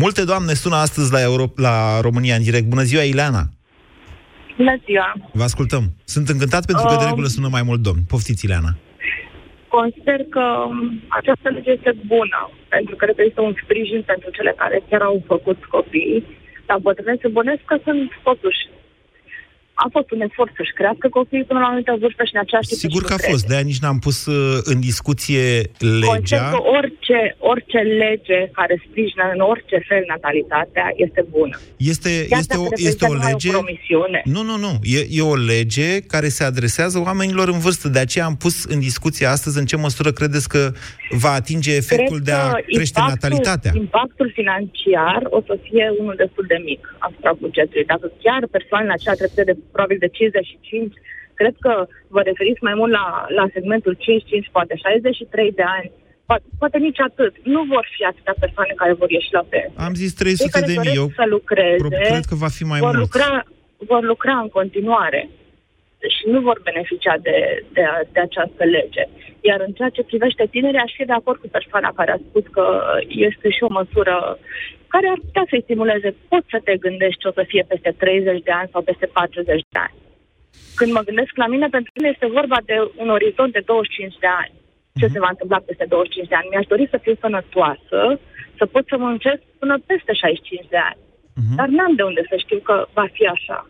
[0.03, 1.75] Multe doamne sună astăzi la, Euro- la
[2.07, 2.67] România în direct.
[2.73, 3.43] Bună ziua, Ileana!
[4.57, 5.09] Bună ziua!
[5.39, 5.83] Vă ascultăm.
[6.13, 8.01] Sunt încântat pentru că de um, regulă sună mai mult domn.
[8.11, 8.71] Poftiți, Ileana!
[9.77, 10.79] Consider că um,
[11.19, 12.39] această lege este bună,
[12.75, 16.25] pentru că reprezintă un sprijin pentru cele care chiar au făcut copii,
[16.67, 18.61] dar bătrâne se bănesc că sunt totuși
[19.85, 22.67] a fost un efort să-și crească copiii până la o anumită vârstă și în același
[22.69, 26.49] timp Sigur să-și că a fost, de-aia nici n-am pus uh, în discuție Consider legea.
[26.53, 27.19] că orice,
[27.51, 31.55] orice lege care sprijină în orice fel natalitatea este bună.
[31.93, 33.49] Este, Chiar este, dacă o, reprezintă este o numai lege...
[33.49, 34.19] O promisiune.
[34.35, 34.73] Nu, nu, nu.
[34.97, 37.85] E, e o lege care se adresează oamenilor în vârstă.
[37.95, 40.61] De aceea am pus în discuție astăzi în ce măsură credeți că
[41.23, 43.71] va atinge efectul Cred de a că crește impactul- natalitatea.
[43.85, 47.85] Impactul financiar o să fie unul destul de mic asupra bugetului.
[47.93, 50.93] Dacă chiar persoanele acelea trebuie de probabil de 55,
[51.39, 51.73] cred că
[52.07, 55.91] vă referiți mai mult la, la segmentul 55, poate 63 de ani,
[56.25, 57.33] poate, poate nici atât.
[57.43, 59.83] Nu vor fi atâtea persoane care vor ieși la pensie.
[59.87, 61.01] Am zis Cei 300 care de doresc mii.
[61.01, 63.03] Eu să lucreze, pro- cred că va fi mai vor mult.
[63.05, 63.29] lucra,
[63.91, 65.21] vor lucra în continuare
[66.15, 67.37] și nu vor beneficia de,
[67.75, 69.03] de, de această lege.
[69.41, 72.43] Iar în ceea ce privește tinerii, aș fi de acord cu persoana care a spus
[72.51, 72.65] că
[73.07, 74.37] este și o măsură
[74.87, 76.15] care ar putea să-i stimuleze.
[76.31, 79.45] Poți să te gândești ce o să fie peste 30 de ani sau peste 40
[79.69, 79.97] de ani.
[80.75, 84.31] Când mă gândesc la mine, pentru mine este vorba de un orizont de 25 de
[84.41, 84.53] ani.
[84.99, 86.47] Ce se va întâmpla peste 25 de ani?
[86.51, 88.19] Mi-aș dori să fiu sănătoasă,
[88.57, 91.01] să pot să muncesc până peste 65 de ani.
[91.55, 93.69] Dar n-am de unde să știu că va fi așa.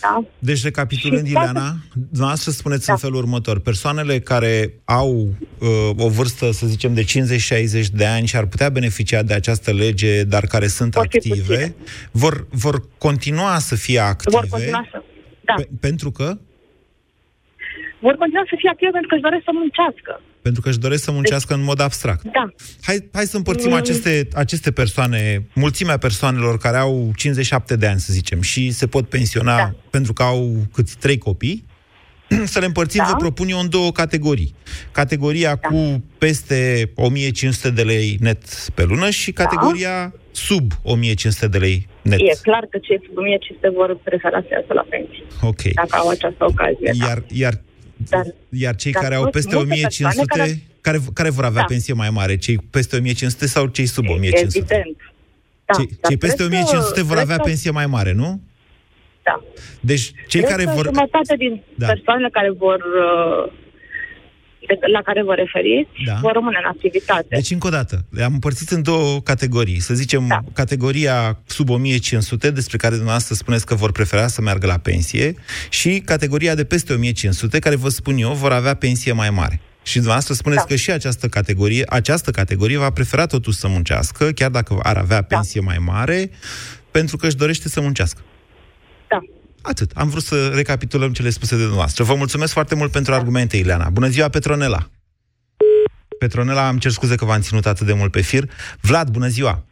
[0.00, 0.24] Da?
[0.38, 2.92] Deci, recapitulând, Și toate- Ileana, dumneavoastră spuneți da.
[2.92, 3.58] în felul următor.
[3.60, 8.68] Persoanele care au uh, o vârstă, să zicem, de 50-60 de ani și ar putea
[8.68, 11.74] beneficia de această lege, dar care sunt Vor fi active,
[12.10, 14.36] vor, vor continua să fie active.
[14.36, 15.02] Vor continua să...
[15.44, 15.54] Da.
[15.54, 16.38] Pe, pentru că?
[18.06, 20.12] Vor continua să fie active pentru că își doresc să muncească.
[20.46, 22.22] Pentru că își doresc să muncească în mod abstract.
[22.38, 22.44] Da.
[22.88, 23.76] Hai, hai să împărțim Mm.
[23.76, 25.20] aceste, aceste persoane,
[25.54, 29.74] mulțimea persoanelor care au 57 de ani, să zicem, și se pot pensiona da.
[29.90, 31.64] pentru că au câți trei copii,
[32.54, 33.10] să le împărțim, da.
[33.10, 34.54] vă propun eu în două categorii.
[34.92, 35.68] Categoria da.
[35.68, 38.42] cu peste 1500 de lei net
[38.74, 40.12] pe lună și categoria da.
[40.30, 42.18] sub 1500 de lei net.
[42.18, 45.62] E clar că cei sub 1500 vor prefera să iasă la pensie, Ok.
[45.74, 46.90] dacă au această ocazie.
[46.98, 47.06] da.
[47.06, 47.54] Iar, iar,
[47.96, 51.30] Dar, iar cei dar care au sunt peste multe 1500, persoane care, care- care, care
[51.30, 51.66] vor avea Da.
[51.66, 52.36] pensie mai mare?
[52.36, 54.74] Cei peste 1500 sau cei sub 1500?
[54.74, 54.96] Evident.
[55.64, 58.12] Da, Cei, dar cei peste cred că- 1500 vor cred avea că- pensie mai mare,
[58.12, 58.40] nu?
[59.22, 59.42] Da.
[59.80, 60.84] Deci cei Cred care că vor...
[60.84, 61.86] jumătate din Da.
[61.86, 61.92] da.
[61.92, 63.63] persoanele care vor uh, de,
[64.92, 66.18] la care vă referiți Da.
[66.20, 67.26] vor rămâne în activitate.
[67.28, 69.80] Deci, încă o dată, le-am împărțit în două categorii.
[69.80, 70.40] Să zicem, da.
[70.52, 75.34] categoria sub 1500, despre care dumneavoastră spuneți că vor prefera să meargă la pensie,
[75.68, 79.60] și categoria de peste 1500, care, vă spun eu, vor avea pensie mai mare.
[79.82, 80.66] Și dumneavoastră spuneți da.
[80.66, 85.22] că și această categorie, această categorie va prefera totuși să muncească, chiar dacă ar avea
[85.22, 85.66] pensie da.
[85.66, 86.30] mai mare,
[86.90, 88.20] pentru că își dorește să muncească.
[89.64, 89.70] Da.
[89.70, 89.90] Atât.
[89.94, 92.04] Am vrut să recapitulăm cele spuse de dumneavoastră.
[92.04, 93.88] Vă mulțumesc foarte mult pentru argumente, Ileana.
[93.90, 94.78] Bună ziua, Petronela!
[96.18, 98.44] Petronela, am cer scuze că v-am ținut atât de mult pe fir.
[98.80, 99.64] Vlad, bună ziua!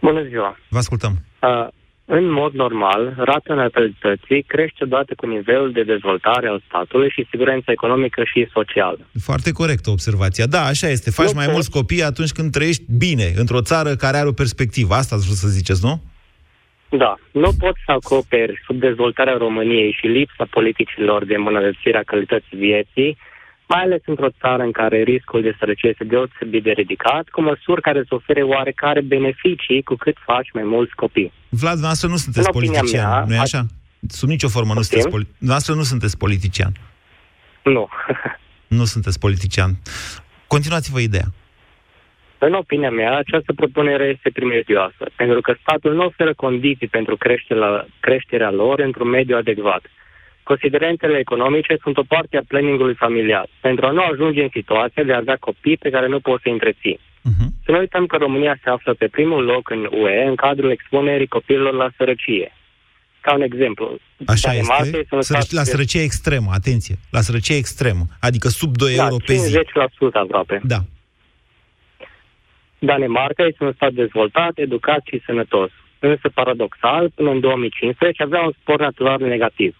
[0.00, 0.58] Bună ziua!
[0.68, 1.12] Vă ascultăm.
[1.42, 1.68] Uh,
[2.04, 7.72] în mod normal, rata natalității crește odată cu nivelul de dezvoltare al statului și siguranța
[7.72, 8.98] economică și socială.
[9.22, 10.46] Foarte corectă observația.
[10.46, 11.10] Da, așa este.
[11.10, 11.54] Faci Nu mai pot.
[11.54, 14.94] mulți copii atunci când trăiești bine, într-o țară care are o perspectivă.
[14.94, 16.02] Asta ați vrut să ziceți, nu?
[16.98, 23.16] Da, nu pot să acoperi subdezvoltarea României și lipsa politicilor de îmbunătățire a calității vieții,
[23.68, 27.80] mai ales într-o țară în care riscul de sărăcie este deosebit de ridicat, cu măsuri
[27.80, 31.32] care să ofere oarecare beneficii cu cât faci mai mulți copii.
[31.48, 33.66] Vlad, dumneavoastră nu sunteți În opinia politician, mea, nu-i a- așa?
[34.08, 35.36] Sub nicio formă nu sunteți politician.
[35.38, 36.72] Dumneavoastră nu sunteți politician.
[37.62, 37.88] Nu.
[38.66, 39.70] Nu sunteți politician.
[40.46, 41.26] Continuați-vă ideea.
[42.46, 47.86] În opinia mea, această propunere este primejdioasă, pentru că statul nu oferă condiții pentru creșterea,
[48.00, 49.82] creșterea lor într-un mediu adecvat.
[50.42, 55.12] Considerentele economice sunt o parte a planningului familial, pentru a nu ajunge în situația de
[55.12, 57.00] a avea copii pe care nu poți să-i întreții.
[57.22, 57.32] Mhm.
[57.32, 57.64] Uh-huh.
[57.64, 61.26] Să nu uităm că România se află pe primul loc în UE în cadrul expunerii
[61.26, 62.52] copiilor la sărăcie.
[63.20, 65.06] Ca un exemplu, Așa Danemarca este.
[65.10, 66.94] un Sărăci, stat- la sărăcie extremă, atenție.
[67.10, 68.04] La sărăcie extremă.
[68.20, 69.58] Adică sub 2 da, euro pe zi.
[69.58, 70.60] 50% aproape.
[70.64, 70.78] Da.
[72.90, 75.70] Danemarca este un stat dezvoltat, educat și sănătos.
[75.98, 79.76] Însă, paradoxal, până în 2015 avea un spor natural negativ.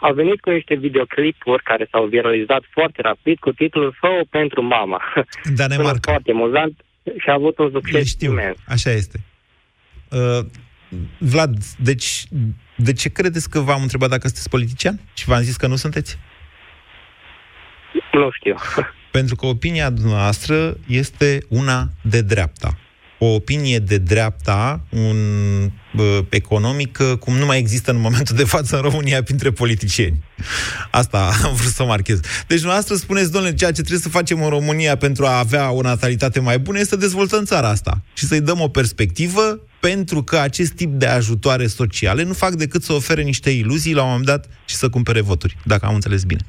[0.00, 5.00] Au venit cu niște videoclipuri care s-au viralizat foarte rapid cu titlul fă pentru mama.
[5.60, 5.88] Danemarca.
[5.90, 6.84] Sună foarte amuzant
[7.18, 8.30] și a avut un Le succes știu.
[8.32, 8.56] imens.
[8.66, 9.18] Așa este.
[10.10, 10.44] Uh,
[11.18, 12.22] Vlad, deci
[12.76, 15.00] de ce credeți că v-am întrebat dacă sunteți politician?
[15.14, 16.18] Și v-am zis că nu sunteți?
[18.12, 18.54] Nu știu.
[19.10, 22.78] Pentru că opinia noastră este una de dreapta.
[23.18, 25.16] O opinie de dreapta, un
[25.98, 30.24] uh, economică, cum nu mai există în momentul de față în România printre politicieni.
[30.90, 32.20] Asta am vrut să marchez.
[32.20, 35.80] Deci dumneavoastră spuneți, domnule, ceea ce trebuie să facem în România pentru a avea o
[35.80, 40.36] natalitate mai bună este să dezvoltăm țara asta și să-i dăm o perspectivă pentru că
[40.36, 44.26] acest tip de ajutoare sociale nu fac decât să ofere niște iluzii la un moment
[44.26, 46.40] dat și să cumpere voturi, dacă am înțeles bine.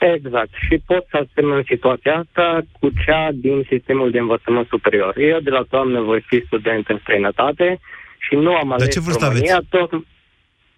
[0.00, 0.50] Exact.
[0.68, 5.18] Și pot să asemăn situația asta cu cea din sistemul de învățământ superior.
[5.18, 7.80] Eu de la toamnă voi fi student în străinătate
[8.18, 9.68] și nu am ales ce vârstă România, aveți?
[9.68, 9.90] tot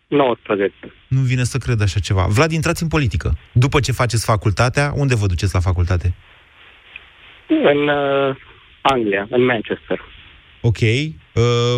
[0.07, 0.75] 19.
[1.09, 2.27] Nu vine să cred așa ceva.
[2.29, 3.31] Vlad, intrați în politică.
[3.53, 6.15] După ce faceți facultatea, unde vă duceți la facultate?
[7.47, 8.37] În uh,
[8.81, 10.01] Anglia, în Manchester.
[10.65, 11.13] Ok, uh,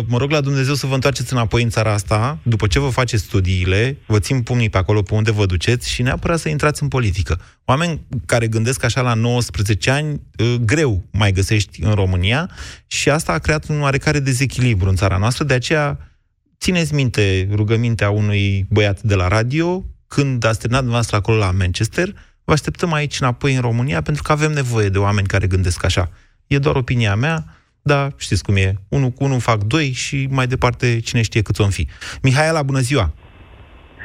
[0.07, 3.23] mă rog la Dumnezeu să vă întoarceți înapoi în țara asta, după ce vă faceți
[3.23, 6.87] studiile, vă țin pumnii pe acolo pe unde vă duceți și neapărat să intrați în
[6.87, 7.41] politică.
[7.65, 12.49] Oameni care gândesc așa la 19 ani, uh, greu mai găsești în România
[12.87, 16.11] și asta a creat un oarecare dezechilibru în țara noastră, de aceea
[16.59, 22.13] țineți minte rugămintea unui băiat de la radio, când ați terminat dumneavoastră acolo la Manchester,
[22.43, 26.11] vă așteptăm aici înapoi în România, pentru că avem nevoie de oameni care gândesc așa.
[26.47, 27.55] E doar opinia mea,
[27.91, 31.59] dar știți cum e, unul cu unul fac doi și mai departe cine știe cât
[31.59, 31.87] o fi.
[32.21, 33.13] Mihaela, bună ziua!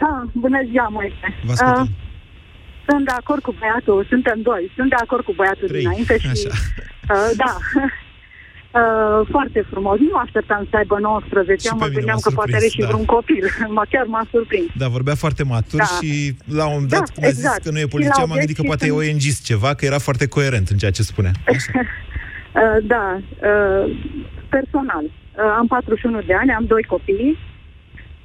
[0.00, 1.26] Ha, bună ziua, Moise.
[1.44, 1.82] Vă ascultăm.
[1.82, 1.88] Uh,
[2.88, 6.26] sunt de acord cu băiatul, suntem doi, sunt de acord cu băiatul Trei, dinainte și...
[6.26, 6.48] așa.
[7.14, 7.52] Uh, da,
[8.80, 9.98] uh, foarte frumos.
[9.98, 12.54] Nu mă așteptam să aibă 19 Și ani, pe mă mine gândeam m-a că poate
[12.56, 12.86] are surprins, și da.
[12.90, 13.44] vreun copil.
[13.78, 14.68] Mă chiar m-a surprins.
[14.80, 15.88] Da, vorbea foarte matur Da.
[15.96, 16.10] și
[16.58, 17.62] la un moment dat, Da, când a zis exact.
[17.64, 19.70] că nu e Și politician, la m-am gândit că obiectiv poate e sunt- ONG ceva,
[19.78, 21.32] că era foarte coerent în ceea ce spunea.
[22.54, 23.96] Uh, da, uh,
[24.48, 25.04] personal.
[25.04, 27.38] Uh, am 41 de ani, am doi copii.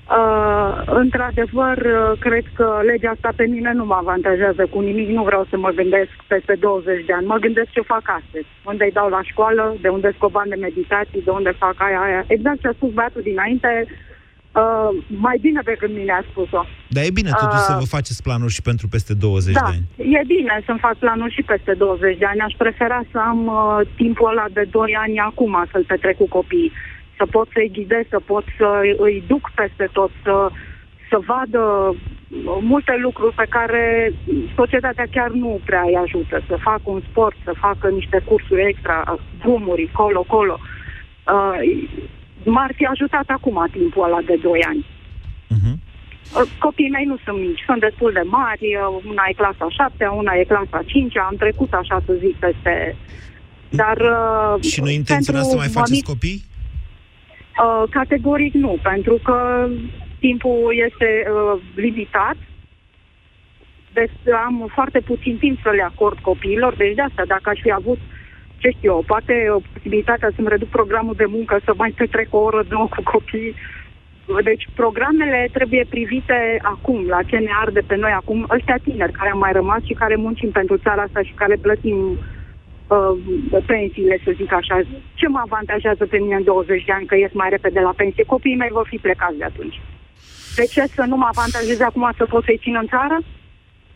[0.09, 5.23] Uh, într-adevăr, uh, cred că legea asta pe mine nu mă avantajează cu nimic, nu
[5.23, 7.25] vreau să mă gândesc peste 20 de ani.
[7.25, 10.55] Mă gândesc ce fac astăzi, unde îi dau la școală, de unde scot bani de
[10.55, 12.23] meditații, de unde fac aia, aia.
[12.27, 13.85] Exact ce a spus băiatul dinainte,
[14.61, 16.65] uh, mai bine decât mine a spus-o.
[16.87, 19.71] Dar e bine totuși Uh, să vă faceți planuri și pentru peste 20 da, de
[19.73, 20.13] ani.
[20.17, 22.39] e bine să-mi fac planuri și peste 20 de ani.
[22.39, 26.71] Aș prefera să am uh, timpul ăla de 2 ani acum să-l petrec cu copiii.
[27.17, 30.49] Să pot să-i ghidez, să pot să îi duc peste tot, să,
[31.09, 34.13] să vadă uh, multe lucruri pe care
[34.55, 36.43] societatea chiar nu prea îi ajută.
[36.47, 40.59] Să facă un sport, să facă niște cursuri extra, drumuri, colo, colo.
[41.33, 41.59] Uh,
[42.45, 44.85] m-ar fi ajutat acum timpul ăla de 2 ani.
[46.33, 50.05] Uh, Copiii mei nu sunt mici, sunt destul de mari, uh, una e clasa 7
[50.05, 52.95] una e clasa 5 am trecut așa să zic peste...
[53.69, 56.39] Dar uh, Și nu intenționați să mai pentru faceți mămic- copii?
[57.63, 59.67] Uh, categoric nu, pentru că
[60.19, 62.37] timpul este uh, limitat.
[63.93, 67.71] Deci am foarte puțin timp să le acord copiilor, deci de asta, dacă aș fi
[67.71, 67.99] avut,
[68.57, 72.37] ce știu eu, poate o posibilitatea să-mi reduc programul de muncă, să mai petrec o
[72.37, 73.55] oră, două cu copiii.
[74.43, 79.29] Deci programele trebuie privite acum, la ce ne arde pe noi acum, ăștia tineri care
[79.29, 81.97] am mai rămas și care muncim pentru țara asta și care plătim
[82.87, 84.81] uh, pensiile, să zic așa.
[85.13, 88.23] Ce mă avantajează pe mine în 20 de ani că ies mai repede la pensie?
[88.23, 89.81] Copiii mei vor fi plecați de atunci.
[90.55, 93.17] De ce să nu mă avantajeze acum să pot să-i țin în țară?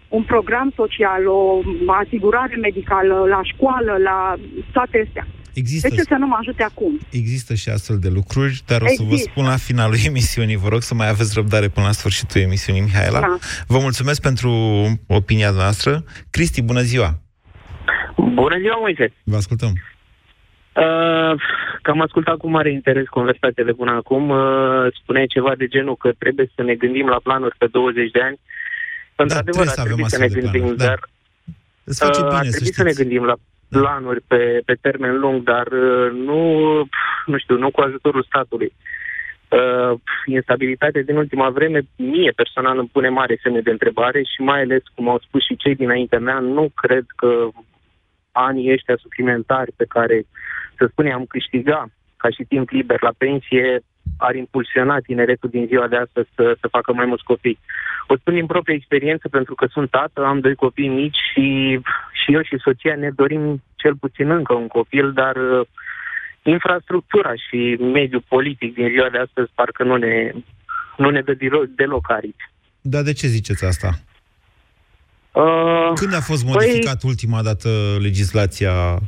[0.10, 1.62] Un program social, o
[2.04, 4.36] asigurare medicală, la școală, la
[4.72, 5.28] toate astea.
[5.54, 7.00] Există, De ce să nu mă ajute acum?
[7.12, 9.30] există și astfel de lucruri, dar o să vă Există.
[9.32, 10.56] spun la finalul emisiunii.
[10.56, 13.20] Vă rog să mai aveți răbdare până la sfârșitul emisiunii, Mihaela.
[13.20, 13.38] Da.
[13.68, 14.52] Vă mulțumesc pentru
[15.08, 16.04] opinia noastră.
[16.30, 17.10] Cristi, bună ziua!
[18.34, 19.14] Bună ziua, Moise!
[19.24, 19.70] Vă ascultăm.
[20.76, 21.34] Uh,
[21.82, 24.30] că am ascultat cu mare interes conversația de până acum.
[24.30, 24.40] Uh,
[25.02, 28.40] spuneai ceva de genul că trebuie să ne gândim la planuri pe 20 de ani.
[29.24, 30.86] Într-adevăr, trebuie să ar avem trebui să ne astfel de gândim, planuri, da.
[30.86, 31.00] dar
[31.84, 33.02] Îți face uh, bine ar să trebui să ne știți.
[33.04, 33.36] gândim la
[33.70, 36.42] planuri pe, pe termen lung, dar uh, nu,
[37.26, 38.74] nu știu, nu cu ajutorul statului.
[39.50, 44.62] Uh, instabilitatea din ultima vreme, mie personal îmi pune mare semne de întrebare și mai
[44.62, 47.48] ales, cum au spus și cei dinaintea mea, nu cred că
[48.32, 50.26] anii ăștia suplimentari pe care,
[50.78, 53.80] să spunem, am câștiga ca și timp liber la pensie,
[54.20, 57.60] ar impulsiona tineretul din ziua de astăzi să, să facă mai mulți copii.
[58.08, 61.80] O spun din proprie experiență pentru că sunt tată, am doi copii mici și,
[62.20, 65.68] și eu și soția ne dorim cel puțin încă un copil, dar uh,
[66.44, 70.32] infrastructura și mediul politic din ziua de astăzi parcă nu ne,
[70.98, 72.50] nu ne dă deloc, deloc aripi.
[72.82, 73.90] Dar de ce ziceți asta?
[75.32, 79.00] Uh, Când a fost păi- modificat ultima dată legislația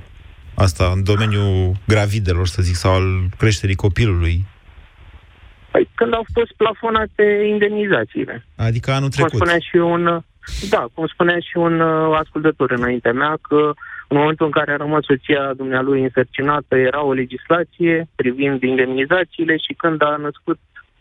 [0.55, 4.45] asta în domeniul gravidelor, să zic, sau al creșterii copilului?
[5.71, 8.45] Păi când au fost plafonate indemnizațiile.
[8.55, 9.35] Adică anul Cum trecut.
[9.35, 10.23] spunea și un,
[10.69, 13.71] da, cum spunea și un uh, ascultător înaintea mea, că
[14.07, 19.73] în momentul în care a rămas soția dumnealui însărcinată, era o legislație privind indemnizațiile și
[19.77, 20.59] când a născut,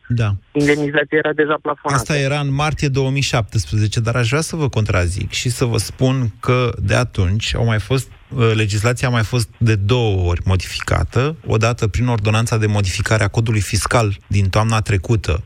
[0.08, 0.30] Da.
[0.52, 2.00] indemnizația era deja plafonată.
[2.00, 6.14] Asta era în martie 2017, dar aș vrea să vă contrazic și să vă spun
[6.40, 8.19] că de atunci au mai fost uh,
[8.54, 13.60] legislația a mai fost de două ori modificată, odată prin ordonanța de modificare a codului
[13.60, 15.42] fiscal din toamna trecută.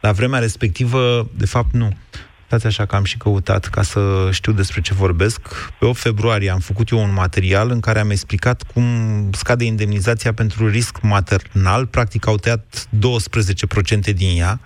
[0.00, 1.96] La vremea respectivă, de fapt, nu.
[2.46, 5.40] Stați așa că am și căutat ca să știu despre ce vorbesc.
[5.78, 8.84] Pe 8 februarie am făcut eu un material în care am explicat cum
[9.32, 11.86] scade indemnizația pentru risc maternal.
[11.86, 12.88] Practic au tăiat
[14.10, 14.60] 12% din ea,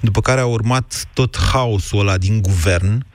[0.00, 3.06] după care a urmat tot haosul ăla din guvern,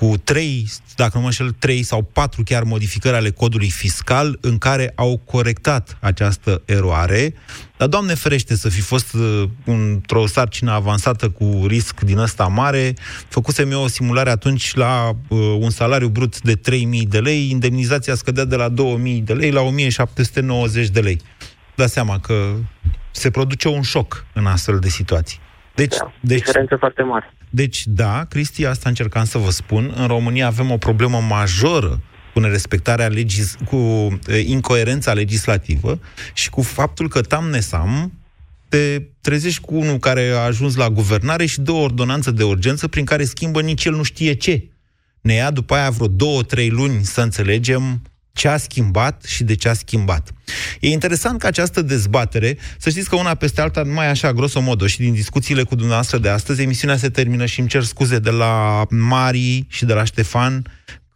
[0.00, 4.58] cu trei, dacă nu mă înșel, trei sau patru chiar modificări ale codului fiscal în
[4.58, 7.34] care au corectat această eroare.
[7.76, 12.94] Dar, Doamne ferește, să fi fost uh, într-o sarcină avansată cu risc din ăsta mare,
[13.28, 18.14] făcusem eu o simulare atunci la uh, un salariu brut de 3.000 de lei, indemnizația
[18.14, 18.74] scădea de la 2.000
[19.22, 21.20] de lei la 1.790 de lei.
[21.74, 22.54] Dați seama că
[23.10, 25.40] se produce un șoc în astfel de situații.
[25.74, 27.34] Deci, Da, deci, diferență foarte mare.
[27.50, 29.92] Deci, da, Cristi, asta încercam să vă spun.
[29.96, 32.00] În România avem o problemă majoră
[32.32, 33.76] cu nerespectarea legis- cu
[34.28, 36.00] e, incoerența legislativă
[36.34, 38.12] și cu faptul că tam nesam
[38.68, 42.88] te trezești cu unul care a ajuns la guvernare și dă o ordonanță de urgență
[42.88, 44.68] prin care schimbă nici el nu știe ce.
[45.20, 48.02] Ne ia după aia vreo două, trei luni să înțelegem
[48.32, 50.32] ce a schimbat și de ce a schimbat.
[50.80, 54.98] E interesant că această dezbatere, să știți că una peste alta, numai așa, grosomodo, și
[54.98, 58.84] din discuțiile cu dumneavoastră de astăzi, emisiunea se termină și îmi cer scuze de la
[58.90, 60.66] Mari și de la Ștefan,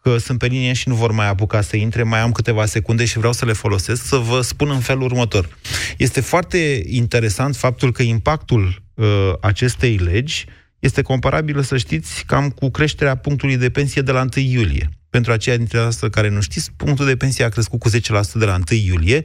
[0.03, 3.05] că sunt pe linie și nu vor mai apuca să intre, mai am câteva secunde
[3.05, 5.59] și vreau să le folosesc, să vă spun în felul următor.
[5.97, 10.45] Este foarte interesant faptul că impactul uh, acestei legi
[10.79, 14.91] este comparabilă, să știți, cam cu creșterea punctului de pensie de la 1 iulie.
[15.15, 17.93] Pentru aceia dintre noastre care nu știți, punctul de pensie a crescut cu 10%
[18.35, 19.25] de la 1 iulie,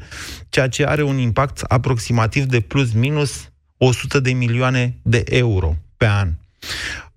[0.50, 6.06] ceea ce are un impact aproximativ de plus minus 100 de milioane de euro pe
[6.06, 6.30] an.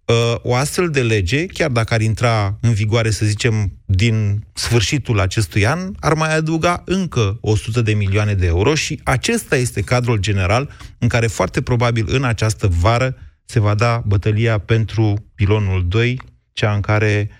[0.04, 5.20] Uh, o astfel de lege, chiar dacă ar intra în vigoare, să zicem, din sfârșitul
[5.20, 10.18] acestui an, ar mai adăuga încă 100 de milioane de euro și acesta este cadrul
[10.18, 16.20] general în care foarte probabil în această vară se va da bătălia pentru pilonul 2,
[16.52, 17.30] cea în care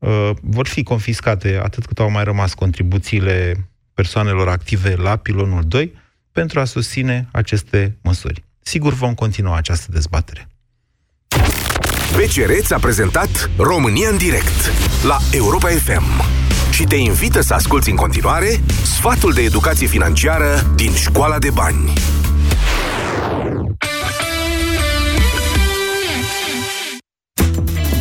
[0.00, 5.92] uh, vor fi confiscate atât cât au mai rămas contribuțiile persoanelor active la pilonul 2
[6.32, 8.44] pentru a susține aceste măsuri.
[8.60, 10.48] Sigur vom continua această dezbatere.
[12.16, 14.72] BCR ți-a prezentat România în direct
[15.02, 16.22] la Europa FM
[16.72, 21.92] și te invită să asculti în continuare sfatul de educație financiară din Școala de Bani.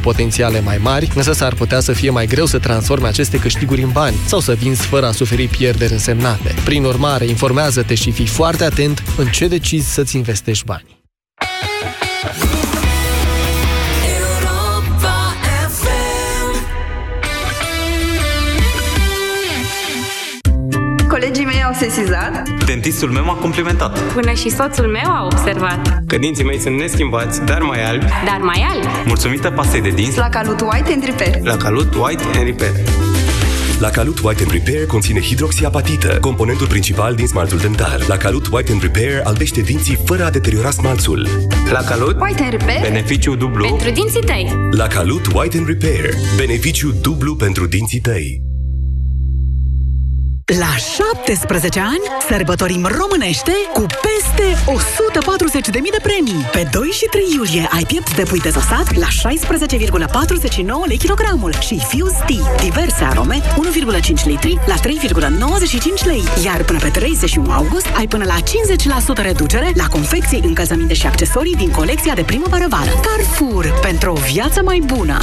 [0.00, 3.90] potențiale mai mari, însă s-ar putea să fie mai greu să transforme aceste câștiguri în
[3.90, 6.54] bani sau să vinzi fără a suferi pierderi însemnate.
[6.64, 10.97] Prin urmare, informează-te și fii foarte atent în ce decizi să-ți investești bani.
[21.78, 23.98] Sesizat Dentistul meu m-a complimentat.
[23.98, 25.98] Până și soțul meu a observat.
[26.06, 28.04] Că dinții mei sunt neschimbați, dar mai albi.
[28.04, 28.86] Dar mai albi.
[29.06, 31.42] Mulțumită pastei de dinți la Calut White and Repair.
[31.42, 32.72] la Calut White and Repair.
[33.80, 37.98] La Calut White and Repair conține hidroxiapatită, componentul principal din smaltul dentar.
[38.08, 41.28] La Calut White and Repair albește dinții fără a deteriora smalțul.
[41.70, 42.80] La Calut, White and Repair.
[42.80, 43.66] beneficiu dublu.
[43.66, 44.56] Pentru dinții tăi.
[44.70, 48.47] La Calut White and Repair, beneficiu dublu pentru dinții tăi.
[50.56, 54.46] La 17 ani sărbătorim românește cu peste
[55.70, 56.46] 140.000 de premii.
[56.52, 61.80] Pe 2 și 3 iulie ai piept de pui dezosat la 16,49 lei kilogramul și
[61.88, 66.22] Fuse Tea, diverse arome, 1,5 litri la 3,95 lei.
[66.44, 68.36] Iar până pe 31 august ai până la
[69.20, 72.90] 50% reducere la confecții, încălzăminte și accesorii din colecția de primăvară-vară.
[73.02, 75.18] Carrefour, pentru o viață mai bună!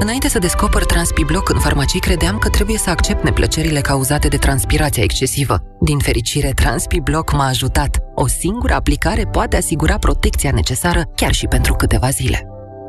[0.00, 4.36] Înainte să descoper Transpibloc în farmacii, credeam că trebuie să accept neplăcerile cauzate de
[4.70, 5.62] transpirația excesivă.
[5.80, 7.98] Din fericire, Transpibloc m-a ajutat.
[8.14, 12.46] O singură aplicare poate asigura protecția necesară chiar și pentru câteva zile.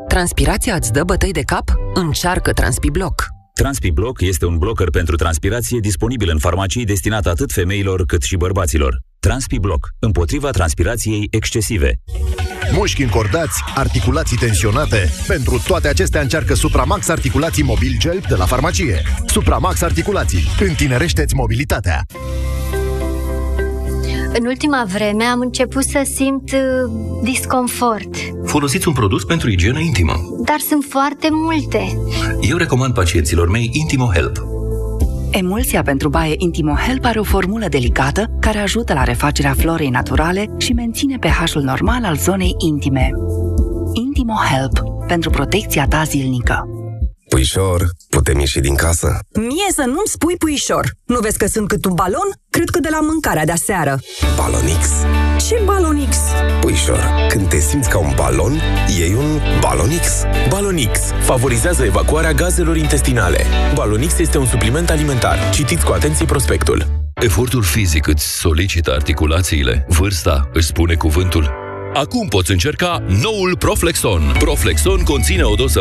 [0.07, 1.73] Transpirația îți dă bătăi de cap?
[1.93, 3.25] Încearcă Transpibloc!
[3.53, 8.99] TranspiBlock este un blocker pentru transpirație disponibil în farmacii destinat atât femeilor cât și bărbaților.
[9.19, 11.93] TranspiBlock, împotriva transpirației excesive.
[12.73, 15.13] Mușchi încordați, articulații tensionate.
[15.27, 19.01] Pentru toate acestea încearcă Supramax Articulații Mobil Gel de la farmacie.
[19.25, 20.43] Supramax Articulații.
[20.59, 22.01] Întinerește-ți mobilitatea.
[24.39, 26.91] În ultima vreme am început să simt uh,
[27.23, 28.15] disconfort,
[28.45, 30.13] Folosiți un produs pentru igienă intimă.
[30.45, 31.97] dar sunt foarte multe.
[32.41, 34.50] Eu recomand pacienților mei Intimo Help.
[35.31, 40.45] Emulsia pentru baie Intimo Help are o formulă delicată care ajută la refacerea florei naturale
[40.57, 43.09] și menține pH-ul normal al zonei intime.
[43.93, 46.80] Intimo Help pentru protecția ta zilnică.
[47.31, 49.19] Puișor, putem ieși din casă?
[49.33, 50.91] Mie să nu-mi spui puișor.
[51.05, 52.29] Nu vezi că sunt cât un balon?
[52.49, 53.99] Cred că de la mâncarea de aseară.
[54.35, 54.87] Balonix?
[55.47, 56.17] Ce balonix?
[56.61, 58.61] Puișor, când te simți ca un balon,
[58.97, 60.07] iei un Balonix.
[60.49, 63.45] Balonix favorizează evacuarea gazelor intestinale.
[63.73, 65.49] Balonix este un supliment alimentar.
[65.53, 66.85] Citiți cu atenție prospectul.
[67.21, 71.59] Efortul fizic îți solicită articulațiile, vârsta își spune cuvântul.
[71.93, 74.35] Acum poți încerca noul Proflexon.
[74.39, 75.79] Proflexon conține o doză